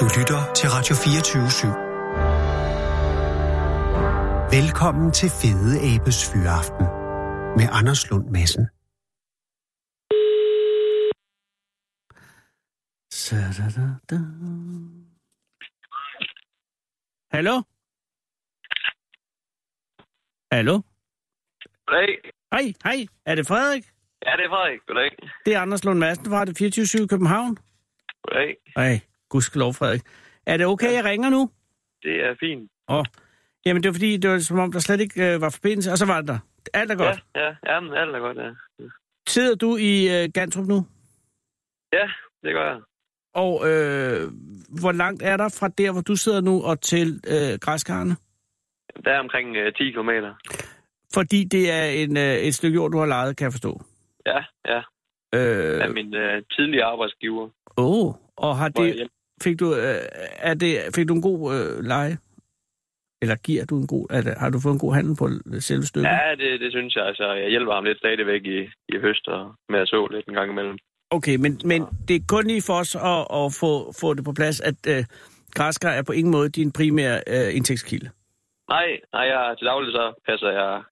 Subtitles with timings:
[0.00, 1.66] Du lytter til Radio 24 /7.
[4.56, 6.86] Velkommen til Fede Abes Fyraften
[7.58, 8.64] med Anders Lund Madsen.
[17.34, 17.56] Hallo?
[20.52, 20.74] Hallo?
[21.86, 22.32] Goddag.
[22.52, 23.06] Hej, hej.
[23.26, 23.84] Er det Frederik?
[24.26, 24.80] Ja, det er Frederik.
[24.86, 25.10] Goddag.
[25.44, 27.58] Det er Anders Lund Madsen fra det 24 i København.
[28.22, 28.56] Goddag.
[28.76, 30.02] Ej, gudskelov, Frederik.
[30.46, 31.50] Er det okay, jeg ringer nu?
[32.02, 32.70] Det er fint.
[32.88, 33.04] Åh.
[33.66, 35.98] Jamen, det var fordi, det var som om, der slet ikke øh, var forbindelse, og
[35.98, 36.38] så var det der.
[36.74, 37.24] Alt er godt.
[37.36, 38.50] Ja, ja, ja, men alt er godt, ja.
[39.28, 40.86] Sidder du i øh, Gantrup nu?
[41.92, 42.06] Ja,
[42.42, 42.80] det gør jeg.
[43.34, 44.30] Og øh,
[44.80, 48.16] hvor langt er der fra der, hvor du sidder nu, og til øh, græskarne?
[49.04, 50.10] Der er omkring øh, 10 km.
[51.14, 53.80] Fordi det er en, øh, et stykke jord, du har lejet, kan jeg forstå.
[54.26, 54.78] Ja, ja.
[55.34, 57.48] Øh, Af min øh, tidligere arbejdsgiver.
[57.76, 59.14] oh, og har jeg det, hjælper.
[59.42, 60.02] Fik, du, øh,
[60.50, 62.18] er det, fik du en god øh, leje?
[63.22, 64.06] Eller giver du en god...
[64.10, 65.26] Er det, har du fået en god handel på
[65.60, 66.08] selve stykket?
[66.08, 67.06] Ja, det, det synes jeg.
[67.06, 68.58] Altså, jeg hjælper ham lidt stadigvæk i,
[68.94, 70.78] i høst og med at så lidt en gang imellem.
[71.10, 74.32] Okay, men, men det er kun lige for os at, at få, få det på
[74.32, 75.04] plads, at øh,
[75.54, 78.10] græskar er på ingen måde din primære øh, indtægtskilde.
[78.68, 80.82] Nej, nej, jeg, til daglig så passer jeg,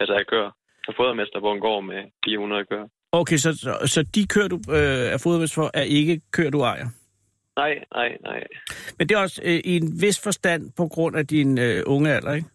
[0.00, 0.50] passer jeg køer.
[0.86, 2.86] Jeg er fodermester på en gård med 400 køer.
[3.12, 6.60] Okay, så, så, så de køer, du øh, er fodermest for, er ikke køer, du
[6.60, 6.88] ejer?
[7.56, 8.46] Nej, nej, nej.
[8.98, 12.12] Men det er også øh, i en vis forstand på grund af din øh, unge
[12.12, 12.48] alder, ikke?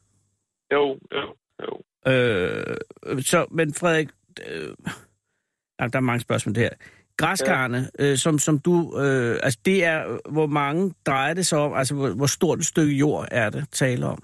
[0.74, 1.82] Jo, jo, jo.
[2.12, 2.78] Øh,
[3.22, 4.10] så, men Frederik,
[4.48, 4.76] øh,
[5.80, 6.70] der er mange spørgsmål det her.
[7.18, 11.74] Græskarne, øh, som, som du, øh, altså det er, hvor mange drejer det sig om,
[11.74, 14.24] altså hvor, hvor stort et stykke jord er det tale om?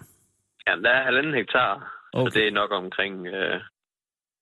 [0.68, 2.32] Jamen, der er halvanden hektar, Okay.
[2.32, 3.62] så det er nok omkring, øh,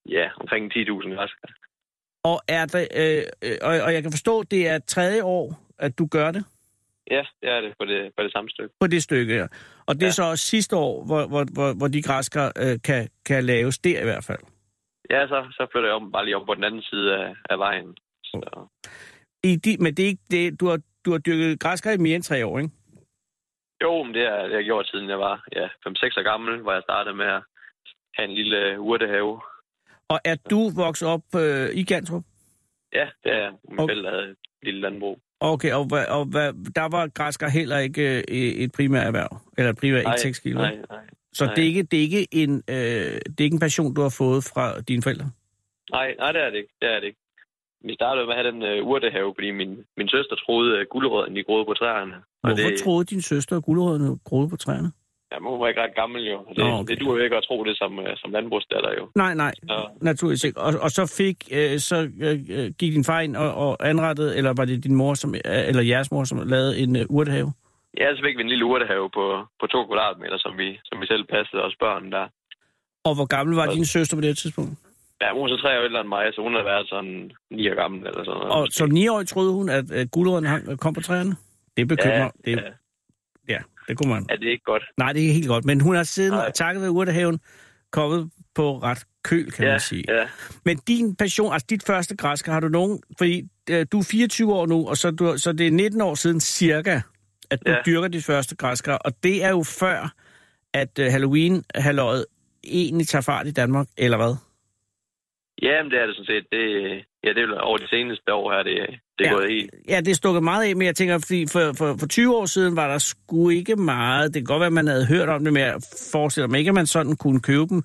[0.09, 1.49] ja, omkring 10.000 græskar.
[2.23, 5.97] Og er det, øh, øh, og, og jeg kan forstå, det er tredje år, at
[5.99, 6.45] du gør det
[7.11, 8.73] Ja, det er det på det, på det samme stykke.
[8.79, 9.47] på det stykke her.
[9.87, 10.11] Og det er Ja.
[10.11, 14.01] så også sidste år, hvor, hvor, hvor, hvor de græskar øh, kan, kan laves der
[14.01, 14.39] i hvert fald.
[15.09, 17.59] Ja, så, så flytter jeg om, bare lige om på den anden side af, af
[17.59, 17.97] vejen.
[18.23, 18.67] Så,
[19.43, 22.15] I de, men det er ikke det, du har, du har dyrket græskar i mere
[22.15, 22.71] end tre år, ikke?
[23.83, 25.69] jo, men det har jeg gjort siden jeg var ja, 5-6
[26.19, 27.41] år gammel, hvor jeg startede med at
[28.13, 29.41] have en lille urtehave.
[30.09, 32.23] Og er du vokset op øh, i Gantrup?
[32.93, 33.73] Ja, det er min Okay.
[33.73, 33.93] okay.
[33.93, 35.19] forældre havde et lille landbrug.
[35.53, 35.81] Okay, og,
[36.17, 36.23] og
[36.75, 40.57] der var græskar heller ikke øh, et primært erhverv, eller et primært indtægtskilde?
[40.57, 41.05] nej, nej.
[41.33, 41.53] Så nej.
[41.53, 44.15] det er, ikke, det, er ikke en, øh, det er ikke en passion, du har
[44.17, 45.25] fået fra dine forældre?
[45.91, 46.73] Nej, nej, det er det ikke.
[46.81, 47.19] Det er det ikke.
[47.87, 51.35] Vi startede med at have den øh, urtehave, fordi min, min søster troede, at guldrødden
[51.35, 52.15] de groede på træerne.
[52.41, 54.91] Hvorfor det, troede din søster, at guldrødderne groede på træerne?
[55.35, 56.37] Ja, hun var ikke ret gammel jo.
[56.49, 56.95] Det, Nå, okay.
[56.95, 59.03] det duer jo ikke at tro det som, øh, som landbrugsdatter jo.
[59.15, 60.59] Nej, nej, Så, naturligvis ikke.
[60.61, 64.37] Og, og så fik, øh, så øh, øh, gik din far ind og, og anrettede,
[64.37, 67.53] eller var det din mor, som, eller jeres mor, som lavede en øh, urtehave?
[68.01, 69.25] ja, så fik vi en lille urtehave på,
[69.59, 72.25] på to kvadratmeter, som vi, som vi selv passede os børn der.
[73.03, 74.71] Og hvor gammel var Og- din søster på det tidspunkt?
[75.21, 77.69] Ja, hun er så tre år ældre end mig, så hun har været sådan ni
[77.71, 78.51] år gammel eller sådan noget.
[78.53, 81.35] Og som niårig troede hun, at, at guldrødderne hang- kom på træerne?
[81.77, 82.17] Det bekymrer.
[82.17, 82.61] ja, det, ja,
[83.49, 83.57] ja,
[83.87, 84.25] det kunne man.
[84.29, 84.83] er det ikke godt?
[84.97, 85.65] Nej, det er helt godt.
[85.65, 86.51] Men hun er siden, Nej.
[86.51, 87.39] takket ved urtehaven,
[87.91, 90.03] kommet på ret køl, kan ja, man sige.
[90.07, 90.27] ja.
[90.65, 92.99] Men din passion, altså dit første græsker, har du nogen...
[93.17, 96.15] Fordi øh, du er 24 år nu, og så, du, så det er 19 år
[96.15, 97.01] siden cirka,
[97.49, 97.77] at du ja.
[97.85, 98.93] Dyrker dit første græsker.
[98.93, 100.13] Og det er jo før,
[100.73, 102.25] at øh, halloween halløjet
[102.63, 104.35] egentlig tager fart i Danmark, eller hvad?
[105.61, 106.45] Ja, men det er det sådan set.
[106.51, 106.61] Det,
[107.23, 108.75] ja, det er over de seneste år her, det,
[109.19, 109.35] det er Ja.
[109.35, 109.73] gået helt...
[109.89, 112.45] Ja, det er stukket meget af, men jeg tænker, fordi for, for, for 20 år
[112.45, 114.33] siden var der sgu ikke meget.
[114.33, 115.75] Det kan godt være, at man havde hørt om det, men jeg
[116.11, 117.83] forestiller mig ikke, at man sådan kunne købe dem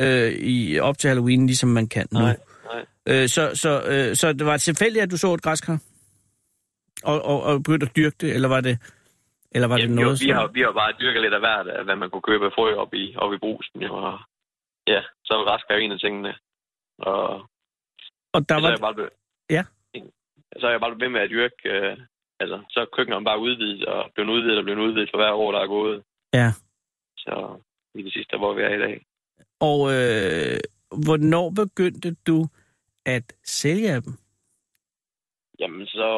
[0.00, 2.18] øh, i, op til Halloween, ligesom man kan nu.
[2.20, 2.36] Nej,
[2.72, 2.84] nej.
[3.22, 5.78] Øh, så, så, øh, så det var tilfældigt, at du så et græskar?
[7.04, 8.78] Og, og, og begyndte at dyrke det, eller var det,
[9.54, 11.68] eller var det Jamen, noget, jo, vi, har, vi har bare dyrket lidt af hvert,
[11.68, 13.82] af, hvad man kunne købe af frø op i, op i brusen.
[13.90, 14.18] Og,
[14.86, 16.34] ja, så var græskar en af tingene.
[16.98, 17.48] Og
[18.32, 19.10] Og der så er var, jeg bare blevet,
[19.50, 19.64] Ja.
[20.60, 21.56] Så er jeg bare ved med at dyrke...
[21.64, 21.96] Øh,
[22.40, 25.52] altså, så er køkkenet bare udvidet, og blevet udvidet og blevet udvidet for hver år,
[25.52, 26.02] der er gået.
[26.34, 26.48] Ja.
[27.18, 27.60] Så
[27.94, 28.96] i det sidste, hvor vi er i dag.
[29.60, 30.58] og øh,
[31.06, 32.46] hvornår begyndte du
[33.06, 34.12] at sælge af dem?
[35.60, 36.08] Jamen, så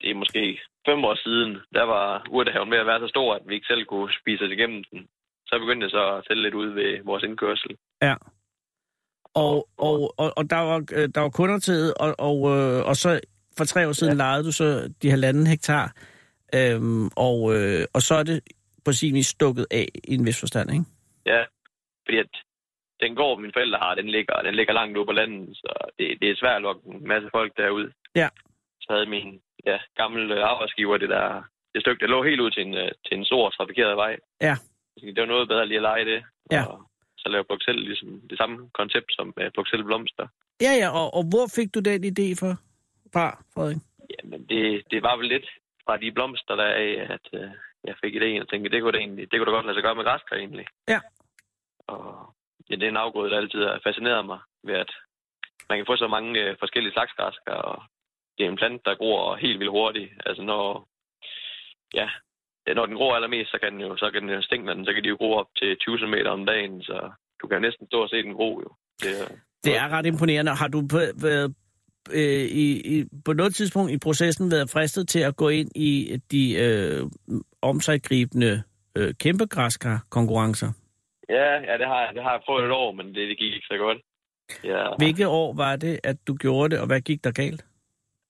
[0.00, 3.42] det er måske fem år siden, der var urtehaven ved at være så stor, at
[3.46, 5.08] vi ikke selv kunne spise os igennem den.
[5.46, 7.76] Så begyndte jeg så at sælge lidt ud ved vores indkørsel.
[8.02, 8.14] Ja.
[9.42, 12.96] Og, og, og, og der, var, øh, der var kunder til, og, og, øh, og
[12.96, 13.20] så
[13.58, 14.16] for tre år siden ja.
[14.24, 15.86] lejede du så de halvanden hektar,
[16.54, 18.38] øhm, og, øh, og så er det
[18.84, 20.84] på sin vis stukket af i en vis forstand, ikke?
[21.26, 21.40] Ja,
[22.04, 22.32] fordi at
[23.00, 26.06] den gård, mine forældre har, den ligger, den ligger langt ude på landet, så det,
[26.20, 27.90] det er svært at lukke en masse folk derud.
[28.14, 28.28] Ja.
[28.80, 31.42] Så havde min ja, gamle arbejdsgiver det der,
[31.74, 34.16] det stykke, der lå helt ud til en, øh, til en stor trafikeret vej.
[34.40, 34.56] Ja.
[35.00, 36.22] Det var noget bedre lige at lege det.
[36.52, 36.64] Ja.
[36.66, 36.87] Og
[37.18, 40.26] så lave Bruxelles ligesom det samme koncept som uh, Bruxelles Blomster.
[40.60, 42.52] Ja, ja, og, og hvor fik du den idé for,
[43.14, 43.76] fra, Frederik?
[44.14, 45.48] Jamen, det, det var vel lidt
[45.84, 47.50] fra de blomster der af, at uh,
[47.84, 49.82] jeg fik idéen og tænkte, det kunne, det, egentlig, det kunne da godt lade sig
[49.82, 50.66] gøre med græskar egentlig.
[50.88, 51.00] Ja.
[51.86, 52.34] Og
[52.70, 54.92] ja, det er en afgrøde, der altid har fascineret mig ved, at
[55.68, 57.82] man kan få så mange uh, forskellige slags græskar, og
[58.38, 60.12] det er en plante, der gror helt vildt hurtigt.
[60.26, 60.88] Altså når,
[61.94, 62.08] ja,
[62.74, 65.08] når den gror allermest, så kan den jo, så kan den stænglerne, så kan de
[65.08, 67.10] jo gro op til 20 cm om dagen, så
[67.42, 68.70] du kan næsten stå og se den gro jo.
[69.02, 69.34] Det, er-
[69.64, 70.52] Det er ret imponerende.
[70.54, 71.54] Har du på, været,
[72.12, 72.66] øh, i,
[72.98, 77.02] i, på noget tidspunkt i processen været fristet til at gå ind i de øh,
[77.62, 78.62] omsaggribende
[78.96, 79.46] øh, kæmpe
[80.10, 80.72] konkurrencer?
[81.28, 83.54] ja, ja, det har jeg, det har jeg fået et år, men det, det gik
[83.54, 83.98] ikke så godt.
[84.64, 87.64] Ja, Hvilke år var det, at du gjorde det, og hvad gik der galt?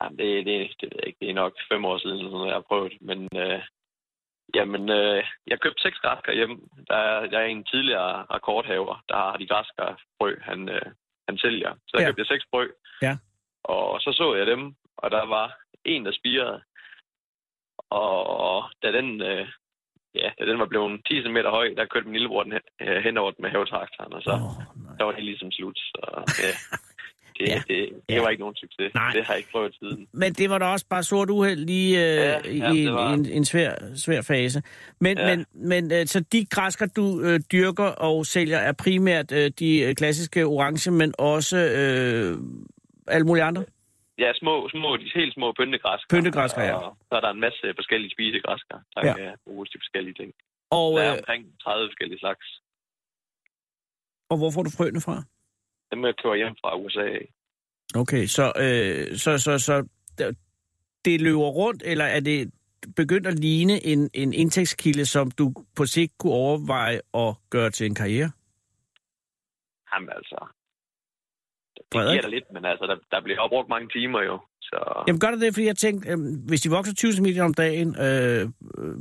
[0.03, 1.19] Jamen, det, det, det ved jeg ikke.
[1.21, 2.93] Det er nok fem år siden, sådan jeg har prøvet.
[3.01, 3.61] Men øh,
[4.55, 6.69] jamen, øh, jeg købte seks græskar hjem.
[6.89, 10.87] Der er, der er en tidligere rekordhaver, der har de græskar frø, han, øh,
[11.29, 11.75] han sælger.
[11.87, 12.09] Så der Ja.
[12.09, 12.67] købte jeg seks frø.
[13.03, 13.17] Ja.
[13.65, 16.63] Og så så jeg dem, og der var en, der spirede.
[17.91, 19.49] Og da den, øh,
[20.15, 22.97] ja, da den var blevet 10 cm høj, der kørte min lillebror den hen, øh,
[23.05, 24.97] hen over den med havetraktoren, og så, oh, nej.
[24.99, 25.79] der var det ligesom slut.
[25.79, 26.01] Så
[26.45, 26.53] ja,
[27.41, 27.63] det, Ja.
[27.69, 28.21] det, det Ja.
[28.23, 28.95] var ikke nogen succes.
[28.95, 29.11] Nej.
[29.15, 30.09] Det har jeg ikke prøvet siden.
[30.13, 33.27] Men det var da også bare sort uheld lige øh, Ja, ja, i var- en,
[33.27, 34.63] en svær, svær fase.
[35.01, 35.37] Men, ja.
[35.37, 39.81] Men, men øh, så de græsker, du øh, dyrker og sælger, er primært øh, de
[39.81, 42.39] øh, klassiske orange, men også øh,
[43.09, 43.65] alle mulige andre?
[44.19, 46.17] Ja, små, små, de helt små pyntegræsker.
[46.17, 46.75] Pyntegræsker, ja.
[46.75, 49.15] Og så er der en masse forskellige spisegræsker, der ja.
[49.17, 50.33] kan bruges til forskellige ting.
[50.71, 52.47] Og, Der er øh, omkring 30 forskellige slags.
[54.31, 55.17] og hvor får du frøene fra?
[55.91, 57.09] Dem jeg kører hjem fra USA.
[57.97, 59.75] Okay, så, øh, så, så, så
[61.05, 62.53] det løber rundt, eller er det
[62.97, 67.87] begyndt at ligne en, en indtægtskilde, som du på sigt kunne overveje at gøre til
[67.87, 68.31] en karriere?
[69.93, 70.39] Jamen altså,
[71.77, 72.15] det Frederik?
[72.15, 74.41] giver der lidt, men altså, der, der bliver jo brugt mange timer jo.
[74.71, 76.19] Så Jamen gør det det, fordi jeg tænkte, øh,
[76.49, 78.43] hvis de vokser 20 cm om dagen, øh,
[78.79, 78.95] øh,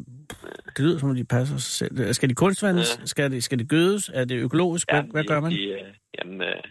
[0.74, 2.14] det lyder som om de passer sig selv.
[2.14, 2.90] Skal de kunstvandes?
[3.00, 3.06] Ja.
[3.06, 4.10] Skal, de, skal de gødes?
[4.14, 4.92] Er det økologisk?
[4.92, 5.52] Hvad, hvad de, gør man?
[5.52, 6.64] De, øh, jamen, øh,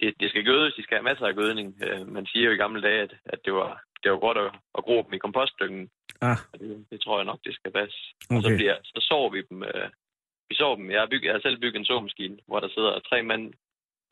[0.00, 1.68] det, det skal gødes, de skal have masser af gødning.
[1.86, 4.50] Øh, Man siger jo i gamle dage, at, at det var det var godt at,
[4.78, 5.90] at gro dem i kompostdyngen.
[6.20, 7.98] Ah, Det, det tror jeg nok, det skal passe.
[8.30, 8.56] Og så, okay.
[8.56, 9.62] bliver, så sover vi dem.
[9.62, 9.88] Øh,
[10.48, 10.90] vi sover dem.
[10.90, 13.44] Jeg har, bygget, jeg har selv bygget en såmaskine, hvor der sidder tre mænd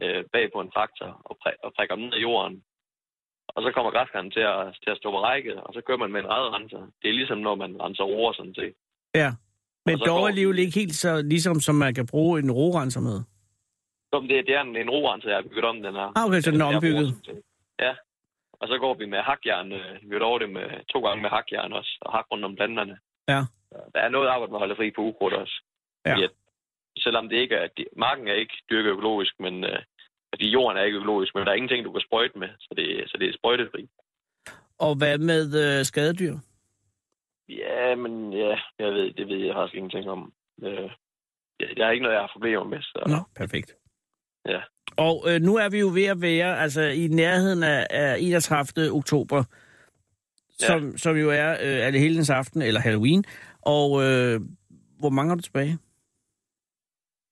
[0.02, 2.62] øh, bag på en traktor og, præ, og prikker dem ned i jorden.
[3.54, 6.12] Og så kommer græskaren til at, til at stå på række, og så kører man
[6.12, 6.78] med en redrenser.
[7.02, 8.74] Det er ligesom, når man renser roer, sådan set.
[9.14, 9.30] Ja.
[9.86, 13.18] Men dog går- alligevel ikke helt så ligesom, som man kan bruge en rorenser med.
[14.12, 16.12] Så det, det er en, en rorenser, jeg har bygget om, den her.
[16.16, 17.08] Ah, okay, så den er ombygget.
[17.80, 17.94] Ja.
[18.60, 19.72] Og så går vi med hakjern.
[19.72, 22.56] øh, Vi vil over det med to gange med hakjern også, og hak rundt om
[22.56, 22.98] planterne.
[23.28, 23.40] Ja.
[23.94, 25.62] Der er noget arbejde med at holde fri på ukrudt også.
[26.06, 26.12] Ja.
[26.12, 26.30] Fordi at,
[26.98, 29.78] selvom det ikke er, marken er ikke dyrket økologisk, men øh,
[30.32, 33.10] fordi jorden er ikke økologisk, men der er ingenting, du kan sprøjte med, så det,
[33.10, 33.88] så det er sprøjtefri.
[34.78, 36.34] Og hvad med øh, skadedyr?
[37.48, 40.32] Ja, men ja, jeg ved, det ved jeg faktisk ingenting om.
[40.62, 40.90] Øh,
[41.60, 42.82] ja, det er ikke noget, jeg har problemer med.
[42.82, 43.02] Så.
[43.06, 43.76] Nå, perfekt.
[44.48, 44.60] Ja.
[44.96, 48.92] Og øh, nu er vi jo ved at være altså, i nærheden af, af 31.
[48.92, 49.44] oktober,
[50.50, 53.24] som, som jo er øh, Allehelgens aften, eller Halloween.
[53.62, 54.40] Og øh,
[55.00, 55.78] hvor mange har du tilbage?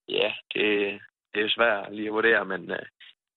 [0.09, 1.01] Ja, det,
[1.37, 2.87] det er svært lige at vurdere, men øh,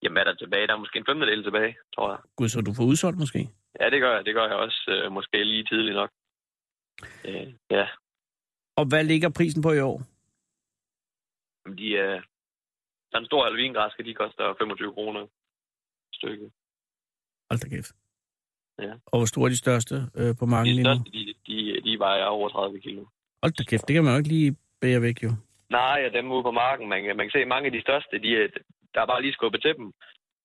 [0.04, 0.68] jamen er der tilbage?
[0.68, 2.20] Der er måske en femtedel tilbage, tror jeg.
[2.38, 3.42] Gud, så du får udsolgt måske?
[3.82, 4.26] Ja, det gør jeg.
[4.26, 4.80] Det gør jeg også.
[4.94, 6.12] Øh, måske lige tidligt nok.
[7.26, 7.88] Øh, ja,
[8.80, 9.98] Og hvad ligger prisen på i år?
[11.66, 12.16] men de er...
[12.16, 12.22] Øh,
[13.12, 15.28] der er en stor alvingræske, de koster 25 kroner
[16.14, 16.52] stykket.
[17.50, 17.92] Hold da kæft.
[18.80, 18.94] Ja.
[19.06, 21.04] Og hvor store er de største øh, på marken De lige nu?
[21.14, 23.06] de, de, de vejer over 30 kilo.
[23.44, 25.32] Hold da kæft, det kan man jo ikke lige bære væk, jo.
[25.70, 28.20] Nej, og dem ude på marken, man, kan- man kan se, mange af de største,
[28.26, 28.48] de, er-
[28.94, 29.94] der er bare lige skubbet til dem.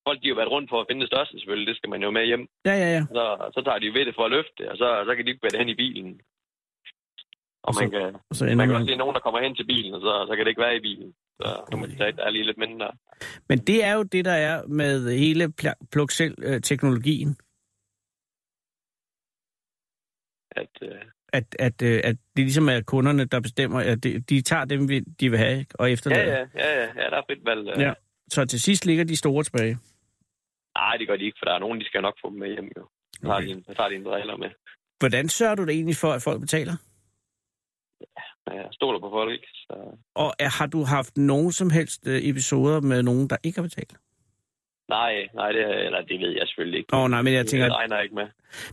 [0.06, 1.68] Folk, de har jo været rundt for at finde det største, selvfølgelig.
[1.68, 2.44] Det skal man jo med hjem.
[2.68, 3.02] Ja, ja, ja.
[3.18, 5.30] Så, så tager de ved det for at løfte det, og så, så kan de
[5.30, 6.10] ikke bære det hen i bilen.
[7.62, 8.80] Og, Og så man kan, Og så man ender kan man...
[8.82, 10.76] også se nogen, der kommer hen til bilen, og så, så kan det ikke være
[10.76, 11.14] i bilen.
[11.40, 12.88] Så kan man tage, der er lige lidt mindre.
[13.48, 17.36] Men det er jo det, der er med hele pl- pluk selv øh, teknologien
[20.50, 21.02] At, øh,
[21.38, 24.88] at, at, øh, at det ligesom er kunderne, der bestemmer, at de, de tager dem,
[24.88, 26.32] vi- de vil have, og ja, efterlader.
[26.32, 27.68] ja, ja, ja, ja, der er frit valg.
[27.76, 27.82] øh.
[27.82, 27.92] Ja.
[28.28, 29.78] Så til sidst ligger de store tilbage.
[30.78, 32.48] Nej, det gør de ikke, for der er nogen, de skal nok få dem med
[32.48, 32.70] hjem.
[32.78, 32.88] Jo.
[33.22, 33.46] Tager, Okay.
[33.46, 34.50] de, en- så tager de en med.
[34.98, 36.76] Hvordan sørger du det egentlig for, at folk betaler?
[38.46, 39.46] Ja, Jeg stoler på folk, ikke?
[39.66, 39.74] Så,
[40.14, 43.62] Og er, har du haft nogen som helst øh, episoder med nogen, der ikke har
[43.62, 43.94] betalt?
[44.88, 46.94] Nej, nej, det, eller det ved jeg selvfølgelig ikke.
[46.96, 47.66] Åh, oh, nej, men jeg tænker...
[47.66, 48.26] Det regner ikke med.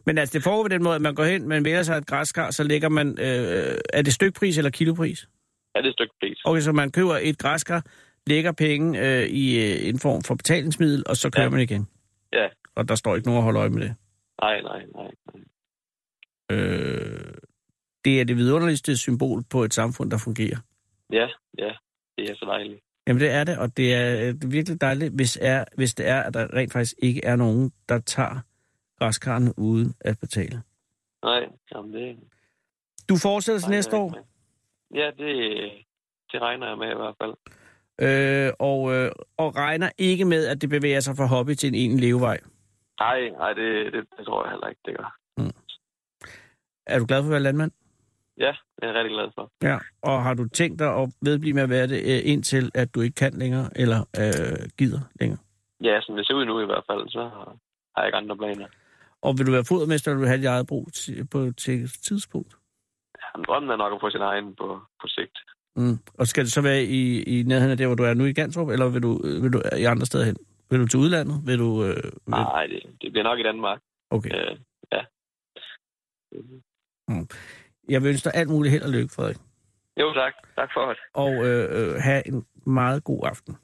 [0.06, 2.08] Men altså, det foregår på den måde, at man går hen, man vælger sig et
[2.08, 3.08] græskar, så lægger man...
[3.20, 5.28] Øh, er det stykpris eller kilopris?
[5.76, 6.38] Ja, det er et stykke pris.
[6.46, 7.86] Okay, så man køber et græskar,
[8.28, 11.50] lægger penge øh, i øh, en form for betalingsmiddel, og så kører Ja.
[11.50, 11.88] man igen.
[12.34, 13.96] Ja, Og der står ikke nogen at holde øje med det.
[14.42, 15.12] nej, nej, nej.
[15.34, 15.42] nej.
[16.52, 17.34] Øh,
[18.06, 20.58] det er det vidunderligste symbol på et samfund, der fungerer.
[21.14, 21.28] Ja,
[21.58, 21.72] ja,
[22.18, 22.80] det er så dejligt.
[23.08, 26.22] Jamen det er det, og det er øh, virkelig dejligt, hvis, er, hvis det er,
[26.22, 28.40] at der rent faktisk ikke er nogen, der tager
[29.00, 30.62] græskarne uden at betale.
[31.24, 32.18] Nej, jamen det...
[33.10, 34.20] Du fortsætter til næste år, med.
[35.00, 35.72] Ja, det,
[36.32, 37.34] det regner jeg med i hvert fald.
[38.02, 41.76] øh, og, øh, og regner ikke med, at det bevæger sig fra hobby til en
[41.76, 42.40] egentlig levevej.
[43.00, 45.18] Nej, nej, det, det, det tror jeg heller ikke, det gør.
[46.86, 47.72] Er du glad for at være landmand?
[48.38, 49.52] Ja, det er jeg rigtig glad for.
[49.64, 49.78] Ja.
[50.02, 53.02] Og har du tænkt dig at vedblive med at være det, øh, indtil at du
[53.02, 55.40] ikke kan længere, eller øh, gider længere?
[55.84, 57.22] Ja, som det ser ud nu i hvert fald, så
[57.94, 58.68] har jeg ikke andre planer.
[59.22, 61.90] Og vil du være fodermester, eller vil du have dit eget brug til, på til
[62.08, 62.56] tidspunkt?
[63.24, 65.38] Jamen, drømmen er nok at få sin egen på, på sigt.
[65.76, 65.98] Mm.
[66.20, 68.34] Og skal det så være i, i nærheden af der, hvor du er nu i
[68.34, 70.38] Gantrup, eller vil du, øh, vil du i andre steder hen?
[70.70, 71.38] Vil du til udlandet?
[71.46, 71.84] Vil du...
[71.84, 72.12] Øh, vil...
[72.28, 73.80] Nej, det, det bliver nok i Danmark.
[74.10, 74.30] Okay.
[74.36, 74.58] Øh,
[74.92, 75.02] ja.
[77.92, 79.38] Jeg vil ønske dig alt muligt held og lykke, Frederik.
[80.02, 80.34] Jo, tak.
[80.56, 80.98] Tak for det.
[81.14, 83.58] Og øh, øh, have en meget god aften.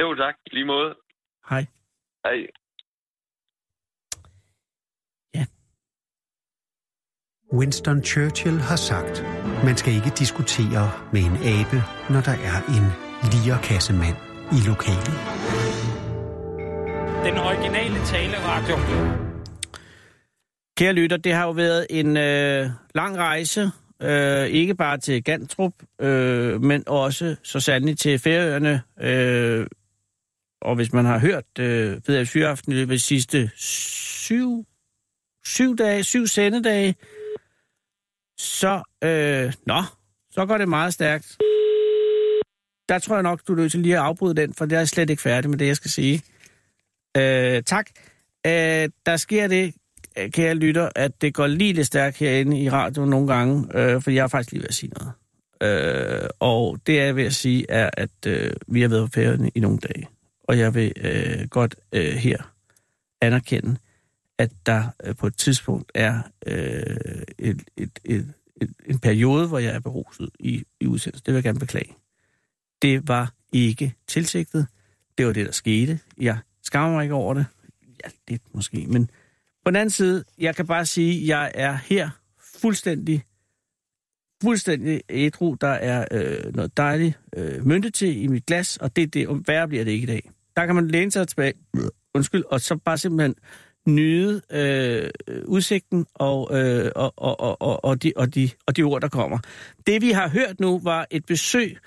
[0.00, 0.34] Jo, tak.
[0.46, 0.94] I lige måde.
[1.50, 1.66] Hej.
[2.24, 2.38] Hej.
[7.52, 9.24] Winston Churchill har sagt,
[9.64, 11.78] man skal ikke diskutere med en abe,
[12.10, 12.86] når der er en
[13.32, 14.16] lierkassemand
[14.56, 15.16] i lokalet.
[17.26, 19.27] Den originale taleradio.
[20.78, 23.70] Kære lytter, det har jo været en øh, lang rejse,
[24.02, 28.82] øh, ikke bare til Gantrup, øh, men også så sandelig til Færøerne.
[29.00, 29.66] Øh,
[30.60, 34.66] og hvis man har hørt øh, ved at Fyraften i løbet af de sidste syv,
[35.44, 36.94] syv dage, syv sendedage,
[38.38, 39.82] så, øh, nå,
[40.30, 41.36] så går det meget stærkt.
[42.88, 44.80] Der tror jeg nok, du er nødt til lige at afbryde den, for det er
[44.80, 46.22] jeg slet ikke færdig med det, jeg skal sige.
[47.16, 47.90] Øh, tak.
[48.46, 49.74] Øh, der sker det,
[50.18, 54.02] Øh, kære lytter, at det går lige lidt stærkt herinde i radioen nogle gange, øh,
[54.02, 55.12] for jeg er faktisk lige ved at sige noget.
[55.62, 59.12] Øh, og det er jeg ved at sige, er, at øh, vi har været på
[59.14, 60.08] færøerne i nogle dage.
[60.44, 62.54] Og jeg vil øh, godt øh, her
[63.20, 63.76] anerkende,
[64.38, 66.96] at der øh, på et tidspunkt er øh,
[67.38, 71.24] et, et, et, et, en periode, hvor jeg er beruset i, i udsendelse.
[71.24, 71.94] Det vil jeg gerne beklage.
[72.82, 74.66] Det var ikke tilsigtet.
[75.18, 76.00] Det var det, der skete.
[76.20, 77.46] Jeg skammer mig ikke over det.
[78.04, 78.86] Ja, lidt måske.
[78.88, 79.10] Men
[79.68, 82.10] på den anden side, jeg kan bare sige, at jeg er her
[82.60, 83.24] fuldstændig
[84.42, 85.56] fuldstændig ædru.
[85.60, 89.40] Der er øh, noget dejligt øh, mynte til i mit glas, og det det, og
[89.46, 90.30] værre bliver det ikke i dag.
[90.56, 91.52] Der kan man læne sig tilbage,
[92.14, 93.34] undskyld, og så bare simpelthen
[93.86, 95.10] nyde øh,
[95.46, 99.08] udsigten og, øh, og, og, og, og, og, de, og, de, og de ord, der
[99.08, 99.38] kommer.
[99.86, 101.78] Det, vi har hørt nu, var et besøg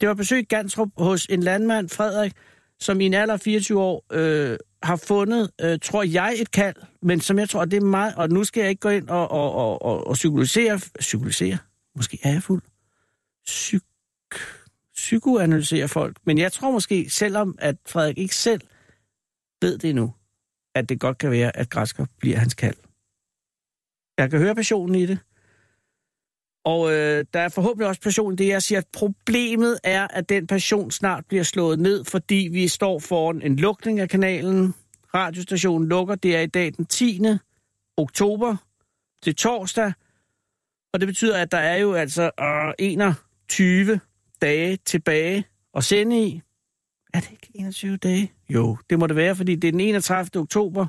[0.00, 2.32] det var besøg i Gantrup hos en landmand, Frederik,
[2.80, 6.76] som i en alder af 24 år øh, har fundet, øh, tror jeg, et kald,
[7.02, 9.30] men som jeg tror, det er meget, og nu skal jeg ikke gå ind og,
[9.30, 11.58] og, og, og, og psykologisere, psykologisere,
[11.96, 12.62] måske er jeg fuld,
[13.44, 13.82] Psyk,
[14.94, 18.60] psykoanalysere folk, men jeg tror måske, selvom at Frederik ikke selv
[19.62, 20.14] ved det nu,
[20.74, 22.76] at det godt kan være, at græsker bliver hans kald.
[24.18, 25.18] Jeg kan høre passionen i det,
[26.66, 28.78] og øh, der er forhåbentlig også passion i det, jeg siger.
[28.78, 33.56] At problemet er, at den passion snart bliver slået ned, fordi vi står foran en
[33.56, 34.74] lukning af kanalen.
[35.14, 36.14] Radiostationen lukker.
[36.14, 37.20] Det er i dag den 10.
[37.96, 38.56] oktober
[39.22, 39.92] til torsdag.
[40.92, 44.00] Og det betyder, at der er jo altså øh, 21
[44.42, 45.44] dage tilbage
[45.74, 46.42] at sende i.
[47.14, 48.32] Er det ikke 21 dage?
[48.48, 50.40] Jo, det må det være, fordi det er den 31.
[50.40, 50.86] oktober.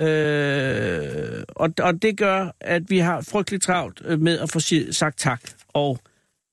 [0.00, 4.60] Øh, og, og det gør, at vi har frygteligt travlt øh, med at få
[4.90, 5.40] sagt tak.
[5.68, 5.98] Og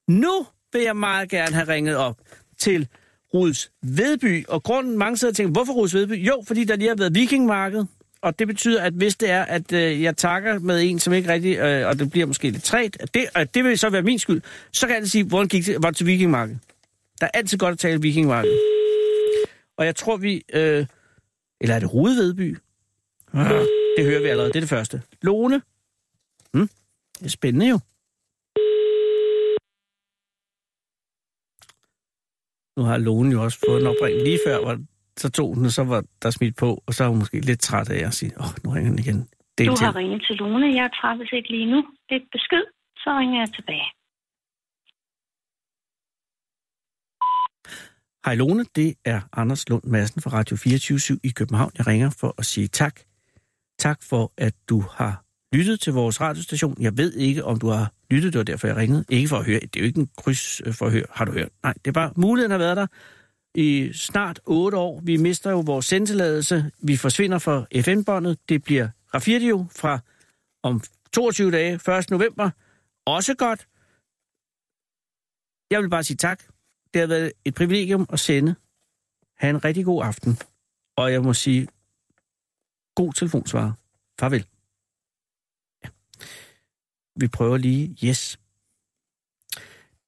[0.07, 2.17] nu vil jeg meget gerne have ringet op
[2.59, 2.87] til
[3.33, 4.45] Ruds Vedby.
[4.47, 6.11] Og grunden, mange sidder og tænker, hvorfor Ruds Vedby?
[6.11, 7.85] Jo, fordi der lige har været vikingmarked.
[8.21, 11.29] Og det betyder, at hvis det er, at øh, jeg takker med en, som ikke
[11.29, 14.01] rigtig, øh, og det bliver måske lidt træt, at det, at det vil så være
[14.01, 16.55] min skyld, så kan jeg sige, hvordan gik det, var det til vikingmarked?
[17.21, 18.51] Der er altid godt at tale vikingmarked.
[19.77, 20.43] Og jeg tror, vi...
[20.53, 20.85] Øh,
[21.61, 22.57] eller er det Rude Vedby?
[23.97, 24.49] Det hører vi allerede.
[24.53, 25.01] Det er det første.
[25.21, 25.61] Lone.
[26.53, 26.67] Hmm,
[27.19, 27.79] det er spændende jo.
[32.77, 34.77] Nu har Lone jo også fået en opring lige før, hvor
[35.17, 37.59] så tog den, og så var der smidt på, og så er hun måske lidt
[37.61, 39.19] træt af at sige, åh, oh, nu ringer den igen.
[39.57, 39.85] Det er Du til.
[39.85, 40.67] har ringet til Lone.
[40.81, 41.79] Jeg træffes ikke lige nu.
[42.09, 42.63] Det er besked,
[43.03, 43.87] så ringer jeg tilbage.
[48.25, 51.71] Hej Lone, det er Anders Lund Madsen fra Radio 24 i København.
[51.77, 52.99] Jeg ringer for at sige tak.
[53.79, 56.81] Tak for, at du har lyttet til vores radiostation.
[56.81, 59.05] Jeg ved ikke, om du har lyttet, det var derfor, jeg ringede.
[59.09, 61.25] Ikke for at høre, det er jo ikke en kryds øh, for at høre, har
[61.25, 61.49] du hørt.
[61.63, 62.87] Nej, det er bare, muligheden har været der
[63.55, 65.01] i snart 8 år.
[65.03, 66.71] Vi mister jo vores sendtilladelse.
[66.79, 68.37] Vi forsvinder fra FN-båndet.
[68.49, 69.99] Det bliver Rafirdio fra
[70.63, 70.81] om
[71.13, 72.09] 22 dage, 1.
[72.09, 72.49] november.
[73.05, 73.67] Også godt.
[75.71, 76.43] Jeg vil bare sige tak.
[76.93, 78.55] Det har været et privilegium at sende.
[79.37, 80.37] Ha' en rigtig god aften.
[80.97, 81.67] Og jeg må sige,
[82.95, 83.71] god telefonsvarer.
[84.19, 84.45] Farvel.
[85.83, 85.89] Ja.
[87.15, 88.39] Vi prøver lige, yes.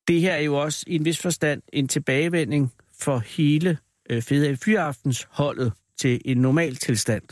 [0.08, 3.77] Det her er jo også i en vis forstand en tilbagevending for hele
[4.10, 7.24] øh, Fede Fyraftens holdet til en normal tilstand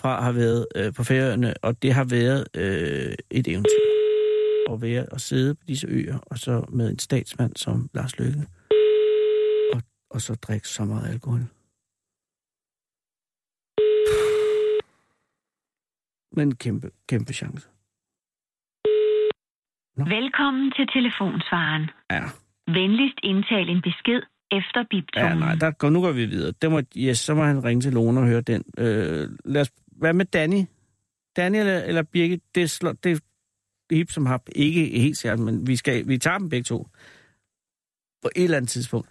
[0.00, 3.98] fra at have været øh, på færøerne, og det har været øh, et eventyr
[4.70, 8.46] at være og sidde på disse øer, og så med en statsmand som Lars Løkke,
[9.72, 11.46] og, og så drikke så meget alkohol.
[16.38, 17.68] Men kæmpe, kæmpe chance.
[20.16, 21.84] Velkommen til telefonsvaren.
[22.10, 22.24] Ja.
[22.78, 24.22] Venligst indtal en besked
[24.58, 25.28] efter biptonen.
[25.28, 26.52] Ja, nej, der går, nu går vi videre.
[26.62, 28.64] Det må, yes, så må han ringe til Lone og høre den.
[28.78, 30.62] Øh, lad os, hvad med Danny?
[31.36, 32.42] Danny eller, eller Birgit?
[32.54, 33.18] Det, slår, det er
[33.94, 34.42] hip som hap.
[34.56, 36.88] Ikke helt særligt, men vi, skal, vi tager dem begge to.
[38.22, 39.08] På et eller andet tidspunkt.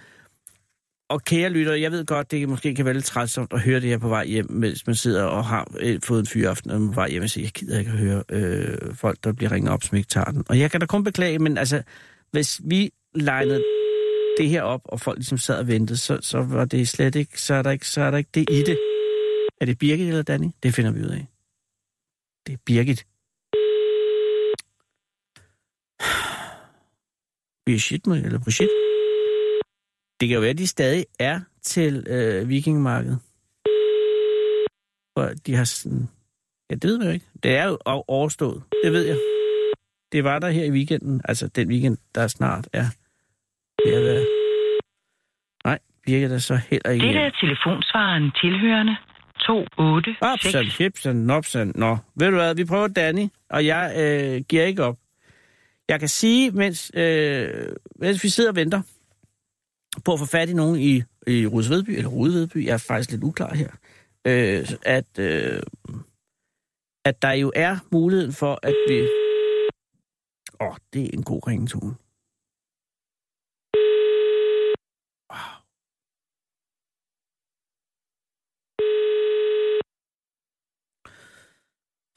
[1.09, 3.89] Og kære lytter, jeg ved godt, det måske kan være lidt trælsomt at høre det
[3.89, 6.91] her på vej hjem, mens man sidder og har øh, fået en fyraften og på
[6.95, 9.83] vej hjem og siger, jeg gider ikke at høre øh, folk, der bliver ringet op,
[9.83, 10.43] som ikke tager den.
[10.49, 11.83] Og jeg kan da kun beklage, men altså,
[12.31, 13.63] hvis vi legnede
[14.37, 17.41] det her op, og folk ligesom sad og ventede, så, så var det slet ikke,
[17.41, 18.79] så er, der ikke, så er der ikke det i det.
[19.61, 20.47] Er det Birgit eller Danny?
[20.63, 21.27] Det finder vi ud af.
[22.47, 23.05] Det er Birgit.
[27.65, 28.96] Birgit, eller Brigitte.
[30.19, 33.19] Det kan jo være, at de stadig er til øh, vikingmarkedet.
[35.17, 36.09] For de har sådan...
[36.69, 37.25] Ja, det ved man jo ikke.
[37.43, 38.63] Det er jo overstået.
[38.83, 39.17] Det ved jeg.
[40.11, 41.21] Det var der her i weekenden.
[41.25, 42.85] Altså den weekend, der snart er
[43.85, 44.25] ved at være...
[45.65, 47.07] Nej, virker der så heller ikke.
[47.07, 48.95] Det er telefonsvaren tilhørende
[49.49, 51.71] 28 Opsan, hipsan, nopsan.
[51.75, 54.97] Nå, ved du hvad, vi prøver Danny, og jeg øh, giver ikke op.
[55.89, 57.49] Jeg kan sige, mens, øh,
[57.95, 58.81] mens vi sidder og venter
[60.07, 60.93] på at få fat i nogen i,
[61.35, 63.71] i Rudesvedby, eller Rudevedby, jeg er faktisk lidt uklar her,
[64.27, 64.65] øh,
[64.97, 65.61] at, øh,
[67.05, 68.97] at der jo er muligheden for, at vi...
[70.61, 71.95] Åh, oh, det er en god ringetone.
[75.31, 75.53] Wow.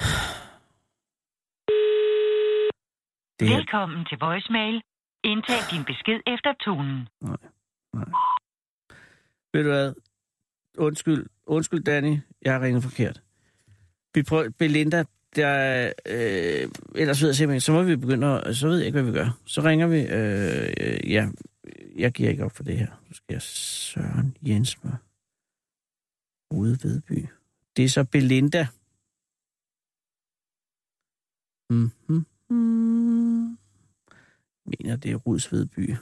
[3.40, 4.82] Det Velkommen til voicemail.
[5.24, 7.08] Indtal din besked efter tonen.
[7.20, 7.36] Nej,
[7.94, 8.04] nej.
[9.52, 9.94] Ved du hvad?
[10.78, 13.22] Undskyld, undskyld Danny, jeg har ringet forkert.
[14.14, 15.04] Vi prøver, Belinda,
[15.36, 19.00] der, øh, ellers ved jeg simpelthen, så må vi begynde at, så ved jeg ikke,
[19.02, 19.38] hvad vi gør.
[19.46, 21.28] Så ringer vi, øh, ja,
[21.96, 22.86] jeg giver ikke op for det her.
[23.08, 24.96] Nu skal jeg Søren Jensmer.
[26.50, 27.26] Ude Vedby.
[27.76, 28.66] Det er så Belinda.
[31.70, 32.26] Mhm.
[32.50, 33.20] Mm
[34.70, 35.94] mener, det er Rudsvedby.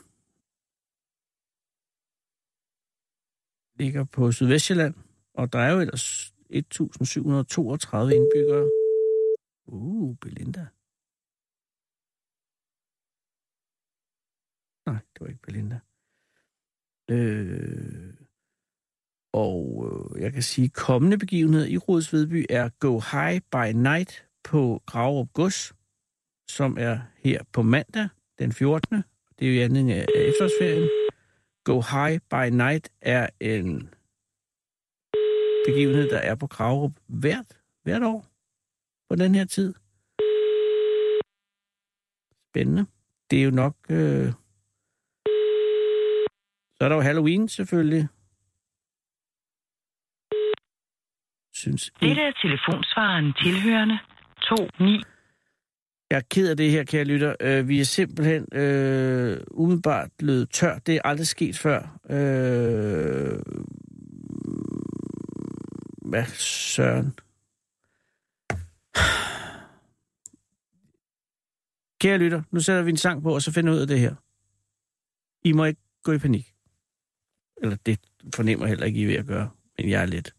[3.79, 4.95] Ligger på Sydvestjylland,
[5.35, 8.71] og der er jo ellers 1732 indbyggere.
[9.67, 10.67] Uh, Belinda.
[14.87, 15.81] Nej, det var ikke Belinda.
[17.11, 18.15] Øh,
[19.33, 24.83] og øh, jeg kan sige, kommende begivenhed i Rudsvedby er Go High by Night på
[24.87, 25.73] Graverup Gods,
[26.51, 28.97] som er her på mandag den 14.
[29.39, 30.98] Det er jo i anden af efterårsferien.
[31.69, 33.95] Go High by Night er en
[35.67, 38.27] begivenhed, der er på Kragerup hvert, hvert år
[39.09, 39.75] på den her tid.
[42.51, 42.87] Spændende.
[43.31, 43.75] Det er jo nok...
[43.91, 44.27] Øh...
[46.75, 48.09] Så er der jo Halloween selvfølgelig.
[51.53, 51.93] Synes.
[52.01, 53.99] Dette er telefonsvaren tilhørende
[54.79, 55.18] 29.
[56.11, 57.35] Jeg er ked af det her, kære lytter.
[57.41, 60.79] Øh, vi er simpelthen øh, umiddelbart blevet tør.
[60.79, 61.99] Det er aldrig sket før.
[62.11, 63.39] Øh,
[66.03, 67.13] hvad søren?
[72.01, 74.01] Kære lytter, nu sætter vi en sang på, og så finder vi ud af det
[74.01, 74.15] her.
[75.45, 76.55] I må ikke gå i panik.
[77.63, 78.01] Eller det
[78.35, 79.51] fornemmer heller ikke, I er ved at gøre.
[79.79, 80.35] Men jeg er lidt.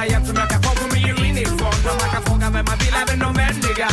[0.00, 2.78] Enda hjälp som jag kan få kommer ju inifrån Och man kan fråga vem man
[2.78, 3.88] vill, även de vänliga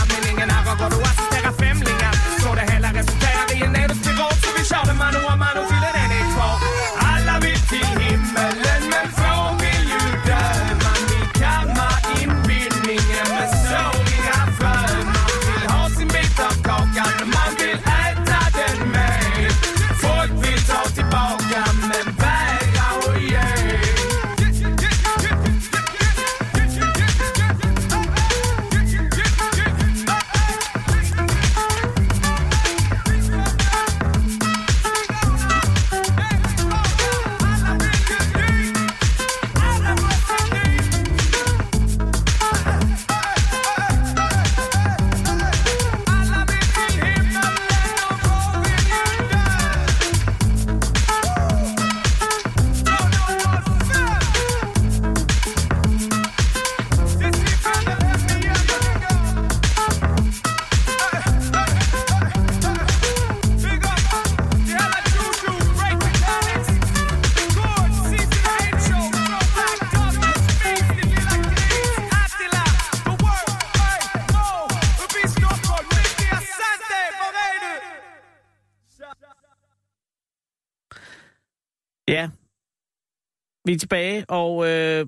[83.68, 85.06] Vi er tilbage, og øh,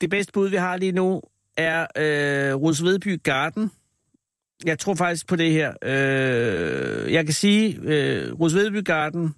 [0.00, 1.22] det bedste bud, vi har lige nu,
[1.56, 3.70] er øh, Rudsvedby Garden.
[4.64, 5.74] Jeg tror faktisk på det her.
[5.82, 9.34] Øh, jeg kan sige, øh, Rudsvedby Garden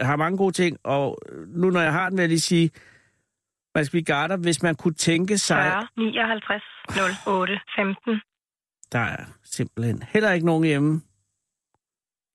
[0.00, 2.70] har mange gode ting, og nu når jeg har den, vil jeg lige sige,
[3.74, 5.72] man skal blive garder, hvis man kunne tænke sig...
[5.72, 6.62] 40, 59,
[7.26, 8.20] 08, 15.
[8.92, 11.00] Der er simpelthen heller ikke nogen hjemme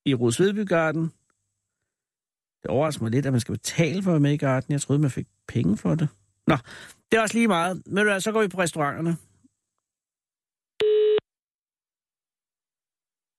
[0.06, 1.14] i Rudsvedby Garden.
[2.62, 4.74] Det overrasker mig lidt, at man skal betale for at være med i garden.
[4.74, 6.10] Jeg troede, man fik penge for det.
[6.48, 6.56] Nå,
[7.12, 7.82] det er også lige meget.
[7.86, 9.18] Men du så går vi på restauranterne.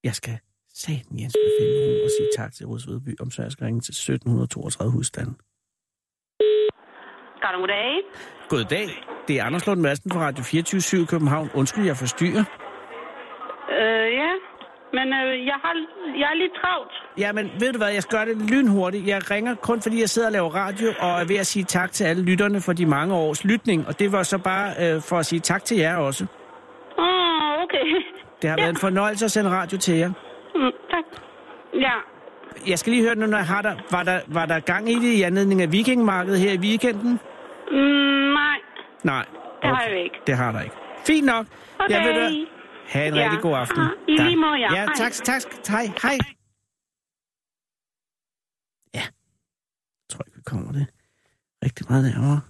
[0.05, 0.39] Jeg skal
[0.75, 3.93] satan Jens med finde og sige tak til Rudsvedby, om så jeg skal ringe til
[3.93, 5.37] 1732 husstanden.
[7.61, 7.93] Goddag.
[8.49, 8.89] Goddag.
[9.29, 11.51] Det er Anders Lund Madsen fra Radio 24 København.
[11.55, 12.45] Undskyld, jeg forstyrrer.
[13.79, 14.07] Øh,
[14.93, 15.75] men øh, jeg, har,
[16.19, 16.93] jeg er lidt travlt.
[17.19, 19.07] Ja, men ved du hvad, jeg skal gøre det lynhurtigt.
[19.07, 21.93] Jeg ringer kun fordi jeg sidder og laver radio, og er ved at sige tak
[21.93, 23.87] til alle lytterne for de mange års lytning.
[23.89, 26.27] Og det var så bare øh, for at sige tak til jer også.
[26.99, 27.87] Åh, oh, okay.
[28.43, 28.63] Det har Ja.
[28.63, 30.09] været en fornøjelse at sende radio til jer.
[30.55, 31.05] Mm, tak.
[31.75, 31.93] Ja.
[32.67, 33.75] Jeg skal lige høre nu, når jeg har der.
[33.91, 37.21] Var der, var der gang i det i anledning af vikingmarkedet her i weekenden?
[37.71, 38.57] Mm, nej,
[39.05, 39.25] Nej.
[39.63, 40.17] det har jeg ikke.
[40.27, 40.75] Det har der ikke.
[41.07, 41.47] Fint nok.
[41.79, 41.95] Okay.
[41.95, 42.47] Jeg vil
[42.93, 43.25] have en Ja.
[43.25, 43.83] rigtig god aften.
[44.09, 44.27] I Tak.
[44.27, 44.69] lige måde, ja.
[44.81, 45.43] Ja, tak, tak.
[45.69, 46.19] Hej, hej.
[48.95, 49.05] Ja.
[50.03, 50.87] Jeg tror ikke, vi kommer det
[51.65, 52.41] rigtig meget nærmere.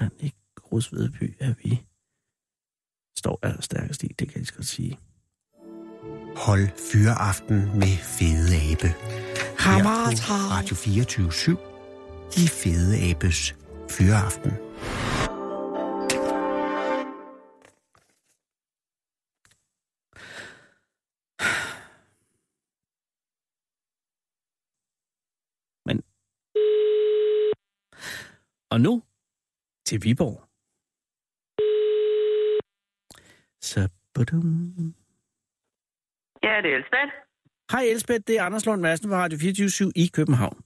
[0.00, 0.36] Men ikke
[0.72, 1.82] Rosvedby, at vi
[3.18, 4.98] står allerstærkest i, det kan jeg godt sige.
[6.36, 8.88] Hold fyreaften med Fede Abe.
[9.64, 9.82] Her
[10.28, 11.32] på Radio 24
[12.36, 13.56] i Fede Abes
[13.90, 14.52] Fyreaften.
[28.76, 29.02] Og nu
[29.86, 30.42] til Viborg.
[33.60, 34.44] Så badum.
[36.42, 37.12] Ja, det er Elsbeth.
[37.72, 40.64] Hej Elsbeth, det er Anders Lund Madsen fra Radio 24 i København.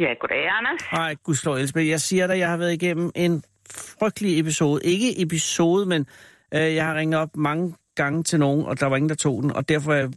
[0.00, 0.82] Ja, goddag, Anders.
[0.92, 4.80] Ej, gudslov Elsbeth, jeg siger dig, jeg har været igennem en frygtelig episode.
[4.84, 6.06] Ikke episode, men
[6.54, 9.42] Øh, jeg har ringet op mange gange til nogen, og der var ingen, der tog
[9.42, 10.10] den, og derfor er jeg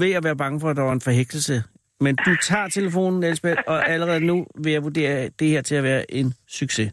[0.00, 1.62] ved at være bange for, at der var en forhægtelse.
[2.00, 5.82] Men du tager telefonen, Elsbeth, og allerede nu vil jeg vurdere det her til at
[5.84, 6.92] være en succes.